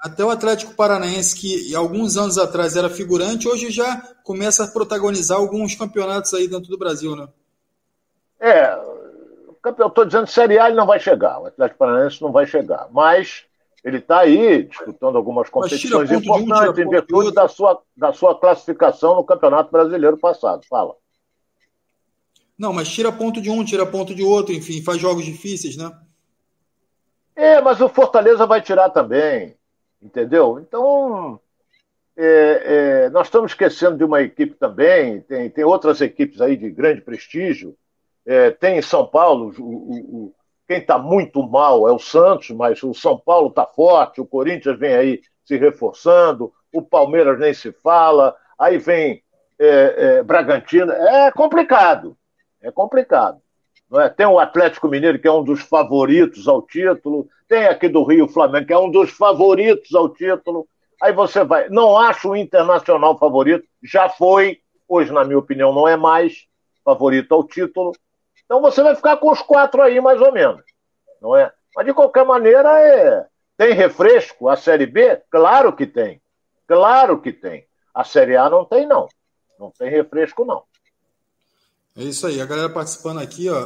[0.00, 5.38] até o Atlético Paranaense, que alguns anos atrás era figurante, hoje já começa a protagonizar
[5.38, 7.28] alguns campeonatos aí dentro do Brasil, né?
[8.40, 8.72] É,
[9.76, 12.86] eu estou dizendo Série A ele não vai chegar, o Atlético Paranaense não vai chegar,
[12.92, 13.44] mas
[13.84, 19.24] ele está aí disputando algumas competições importantes em virtude da sua, da sua classificação no
[19.24, 20.64] Campeonato Brasileiro passado.
[20.68, 20.94] Fala.
[22.58, 25.96] Não, mas tira ponto de um, tira ponto de outro, enfim, faz jogos difíceis, né?
[27.36, 29.54] É, mas o Fortaleza vai tirar também,
[30.02, 30.58] entendeu?
[30.58, 31.40] Então,
[32.16, 36.68] é, é, nós estamos esquecendo de uma equipe também, tem, tem outras equipes aí de
[36.68, 37.76] grande prestígio,
[38.26, 40.34] é, tem em São Paulo o, o,
[40.68, 44.78] quem está muito mal é o Santos, mas o São Paulo está forte, o Corinthians
[44.78, 49.22] vem aí se reforçando, o Palmeiras nem se fala, aí vem
[49.58, 50.92] é, é, Bragantino.
[50.92, 52.14] É complicado,
[52.60, 53.40] é complicado.
[53.94, 54.10] É?
[54.10, 58.28] Tem o Atlético Mineiro, que é um dos favoritos ao título, tem aqui do Rio
[58.28, 60.68] Flamengo, que é um dos favoritos ao título.
[61.00, 61.70] Aí você vai.
[61.70, 66.46] Não acho o Internacional favorito, já foi, hoje, na minha opinião, não é mais
[66.84, 67.92] favorito ao título.
[68.48, 70.62] Então você vai ficar com os quatro aí, mais ou menos.
[71.20, 71.52] Não é?
[71.76, 73.26] Mas de qualquer maneira, é...
[73.58, 75.20] tem refresco a Série B?
[75.30, 76.22] Claro que tem.
[76.66, 77.66] Claro que tem.
[77.94, 79.06] A Série A não tem, não.
[79.60, 80.62] Não tem refresco, não.
[81.94, 82.40] É isso aí.
[82.40, 83.58] A galera participando aqui, ó.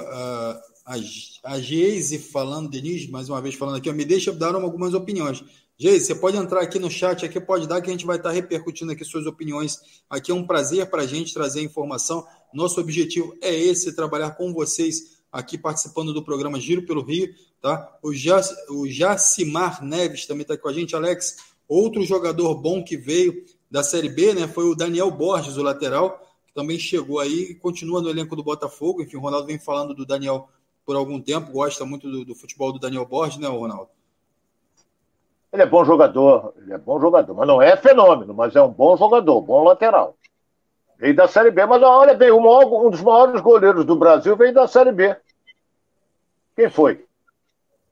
[1.45, 5.45] A, Geise falando, Denise, mais uma vez falando aqui, ó, me deixa dar algumas opiniões.
[5.79, 8.31] Geise, você pode entrar aqui no chat, aqui pode dar que a gente vai estar
[8.31, 9.79] repercutindo aqui suas opiniões.
[10.11, 12.27] Aqui é um prazer para a gente trazer informação.
[12.53, 17.99] Nosso objetivo é esse, trabalhar com vocês aqui participando do programa Giro pelo Rio, tá?
[18.03, 21.37] O, Jac, o Jacimar Neves também está com a gente, Alex.
[21.67, 24.47] Outro jogador bom que veio da Série B, né?
[24.47, 28.45] Foi o Daniel Borges, o lateral, que também chegou aí e continua no elenco do
[28.45, 29.03] Botafogo.
[29.03, 30.49] Enfim, o Ronaldo vem falando do Daniel
[30.85, 33.89] por algum tempo, gosta muito do, do futebol do Daniel Borges, né, Ronaldo?
[35.53, 38.71] Ele é bom jogador, ele é bom jogador, mas não é fenômeno, mas é um
[38.71, 40.17] bom jogador, bom lateral.
[41.03, 44.55] Veio da Série B, mas olha bem, maior, um dos maiores goleiros do Brasil veio
[44.55, 45.17] da Série B.
[46.55, 47.05] Quem foi?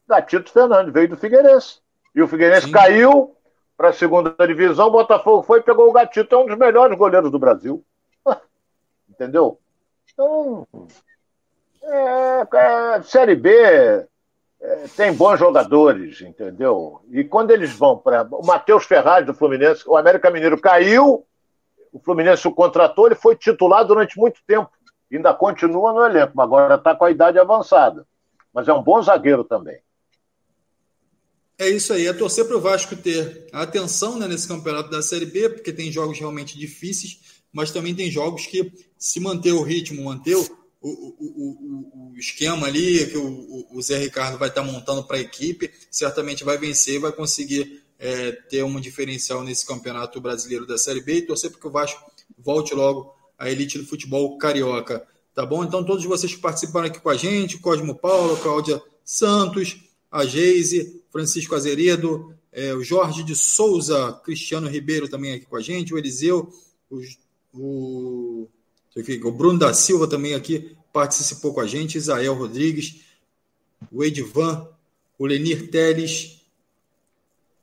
[0.09, 1.81] Gatito Fernandes, veio do Figueirense.
[2.15, 2.73] E o Figueirense Sim.
[2.73, 3.35] caiu
[3.77, 6.97] para a segunda divisão, o Botafogo foi e pegou o Gatito, é um dos melhores
[6.97, 7.85] goleiros do Brasil.
[9.11, 9.59] Entendeu?
[10.13, 10.69] Então,
[11.83, 14.07] é, é, Série B é,
[14.97, 17.01] tem bons jogadores, entendeu?
[17.11, 18.23] E quando eles vão para.
[18.31, 21.27] O Matheus Ferraz do Fluminense, o América Mineiro caiu
[21.93, 24.71] o Fluminense o contratou, ele foi titular durante muito tempo.
[25.13, 28.07] Ainda continua no elenco, mas agora está com a idade avançada.
[28.55, 29.81] Mas é um bom zagueiro também.
[31.59, 35.27] É isso aí, é torcer para o Vasco ter atenção né, nesse campeonato da Série
[35.27, 37.21] B, porque tem jogos realmente difíceis,
[37.53, 40.47] mas também tem jogos que, se manter o ritmo, manter o,
[40.81, 45.21] o, o, o esquema ali que o, Zé Ricardo vai estar tá montando para a
[45.21, 50.79] equipe, certamente vai vencer e vai conseguir é, ter um diferencial nesse campeonato brasileiro da
[50.79, 55.07] Série B e torcer para que o Vasco volte logo à elite do futebol carioca.
[55.35, 55.63] Tá bom?
[55.63, 61.03] Então, todos vocês que participaram aqui com a gente, Cosmo Paulo, Cláudia Santos, a Geise,
[61.13, 65.99] Francisco Azeredo, é, o Jorge de Souza, Cristiano Ribeiro também aqui com a gente, o
[65.99, 66.51] Eliseu,
[66.91, 67.01] o,
[67.53, 68.49] o,
[69.25, 73.03] o Bruno da Silva também aqui participou com a gente, Isael Rodrigues,
[73.93, 74.67] o Edivan,
[75.19, 76.40] o Lenir Teles,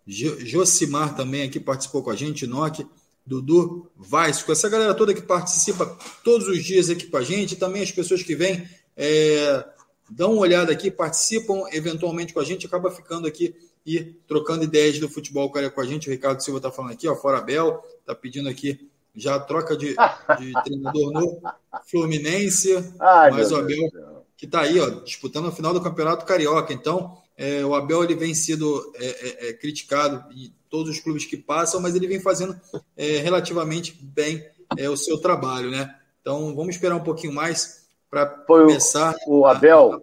[0.07, 2.85] Josimar também aqui participou com a gente, Nock,
[3.25, 7.84] Dudu Vasco, essa galera toda que participa todos os dias aqui com a gente, também
[7.84, 9.65] as pessoas que vêm, é,
[10.09, 13.53] dão uma olhada aqui, participam eventualmente com a gente, acaba ficando aqui
[13.85, 16.07] e trocando ideias do futebol cara com a gente.
[16.07, 19.95] O Ricardo Silva está falando aqui, ó, fora Bel, está pedindo aqui já troca de,
[20.39, 21.41] de treinador no
[21.89, 23.89] Fluminense, Ai, mas o Abel
[24.38, 26.71] que está aí, ó, disputando a final do Campeonato Carioca.
[26.71, 31.23] Então, é, o Abel ele vem sendo é, é, é, criticado em todos os clubes
[31.23, 32.59] que passam, mas ele vem fazendo
[32.97, 34.43] é, relativamente bem
[34.76, 35.95] é, o seu trabalho, né?
[36.19, 39.15] Então vamos esperar um pouquinho mais para começar.
[39.27, 40.01] O, o Abel,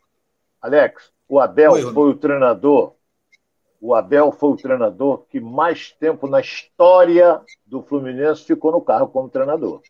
[0.62, 2.94] Alex, o Abel Oi, foi o treinador.
[3.80, 9.08] O Abel foi o treinador que mais tempo na história do Fluminense ficou no carro
[9.08, 9.82] como treinador.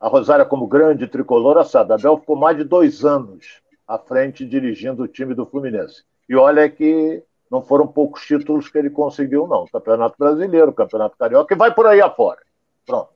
[0.00, 5.02] A Rosária, como grande tricolor, sabe, Abel ficou mais de dois anos à frente dirigindo
[5.02, 6.04] o time do Fluminense.
[6.32, 9.66] E olha que não foram poucos títulos que ele conseguiu, não.
[9.66, 12.40] Campeonato Brasileiro, Campeonato Carioca, e vai por aí afora.
[12.86, 13.10] Pronto.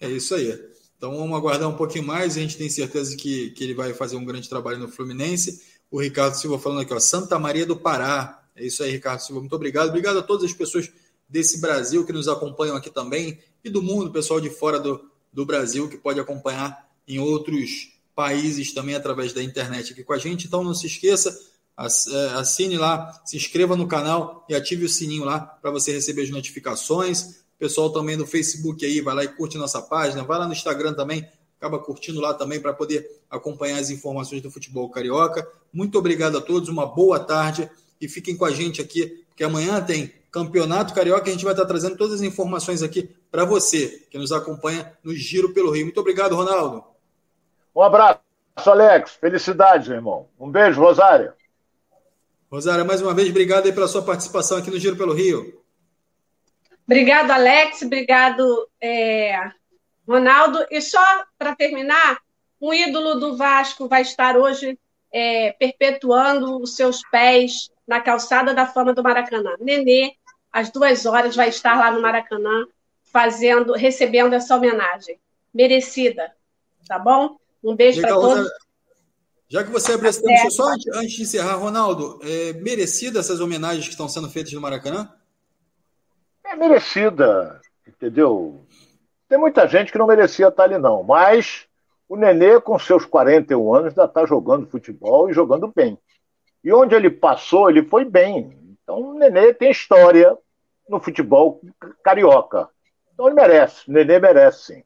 [0.00, 0.60] É isso aí.
[0.96, 2.36] Então vamos aguardar um pouquinho mais.
[2.36, 5.62] A gente tem certeza que, que ele vai fazer um grande trabalho no Fluminense.
[5.88, 8.42] O Ricardo Silva falando aqui, ó, Santa Maria do Pará.
[8.56, 9.40] É isso aí, Ricardo Silva.
[9.40, 9.90] Muito obrigado.
[9.90, 10.90] Obrigado a todas as pessoas
[11.28, 15.00] desse Brasil que nos acompanham aqui também e do mundo, pessoal de fora do,
[15.32, 20.18] do Brasil que pode acompanhar em outros países também através da internet aqui com a
[20.18, 20.48] gente.
[20.48, 21.38] Então não se esqueça,
[21.78, 26.30] assine lá, se inscreva no canal e ative o sininho lá para você receber as
[26.30, 27.44] notificações.
[27.56, 30.94] Pessoal também no Facebook aí, vai lá e curte nossa página, vai lá no Instagram
[30.94, 35.46] também, acaba curtindo lá também para poder acompanhar as informações do futebol carioca.
[35.72, 39.80] Muito obrigado a todos, uma boa tarde e fiquem com a gente aqui, porque amanhã
[39.80, 44.18] tem Campeonato Carioca, a gente vai estar trazendo todas as informações aqui para você que
[44.18, 45.86] nos acompanha no Giro pelo Rio.
[45.86, 46.84] Muito obrigado, Ronaldo.
[47.74, 48.20] Um abraço,
[48.66, 49.12] Alex.
[49.12, 50.28] Felicidades, irmão.
[50.38, 51.32] Um beijo, Rosário.
[52.50, 55.62] Rosária, mais uma vez, obrigado aí pela sua participação aqui no Giro pelo Rio.
[56.86, 57.82] Obrigado, Alex.
[57.82, 59.50] Obrigado, é,
[60.08, 60.64] Ronaldo.
[60.70, 62.18] E só para terminar,
[62.58, 64.78] um ídolo do Vasco vai estar hoje
[65.12, 69.54] é, perpetuando os seus pés na calçada da fama do Maracanã.
[69.60, 70.14] Nenê,
[70.50, 72.66] às duas horas, vai estar lá no Maracanã
[73.02, 75.20] fazendo, recebendo essa homenagem.
[75.52, 76.32] Merecida.
[76.86, 77.36] Tá bom?
[77.62, 78.48] Um beijo para todos.
[79.50, 83.40] Já que você abriu esse tema, só antes, antes, de encerrar, Ronaldo, é merecida essas
[83.40, 85.10] homenagens que estão sendo feitas no Maracanã?
[86.44, 88.66] É merecida, entendeu?
[89.26, 91.66] Tem muita gente que não merecia estar ali, não, mas
[92.06, 95.98] o Nenê, com seus 41 anos, ainda está jogando futebol e jogando bem.
[96.62, 98.76] E onde ele passou, ele foi bem.
[98.82, 100.36] Então o Nenê tem história
[100.86, 101.60] no futebol
[102.02, 102.68] carioca.
[103.14, 104.84] Então ele merece, o Nenê merece, sim.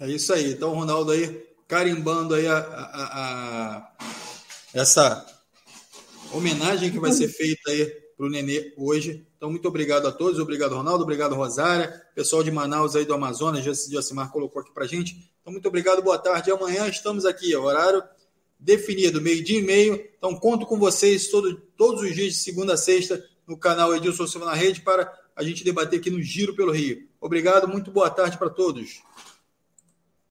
[0.00, 0.52] É isso aí.
[0.52, 3.92] Então, Ronaldo aí carimbando aí a, a, a,
[4.74, 5.24] essa
[6.32, 7.86] homenagem que vai ser feita aí
[8.16, 9.26] para o Nenê hoje.
[9.36, 10.40] Então, muito obrigado a todos.
[10.40, 11.04] Obrigado, Ronaldo.
[11.04, 12.02] Obrigado, Rosária.
[12.14, 15.30] Pessoal de Manaus aí do Amazonas, Josimar colocou aqui para gente.
[15.40, 16.02] Então, muito obrigado.
[16.02, 16.50] Boa tarde.
[16.50, 18.02] Amanhã estamos aqui, horário
[18.58, 20.04] definido, meio-dia e meio.
[20.16, 24.26] Então, conto com vocês todo, todos os dias, de segunda a sexta, no canal Edilson
[24.26, 27.06] Silva na Rede, para a gente debater aqui no Giro pelo Rio.
[27.20, 27.68] Obrigado.
[27.68, 29.00] Muito boa tarde para todos.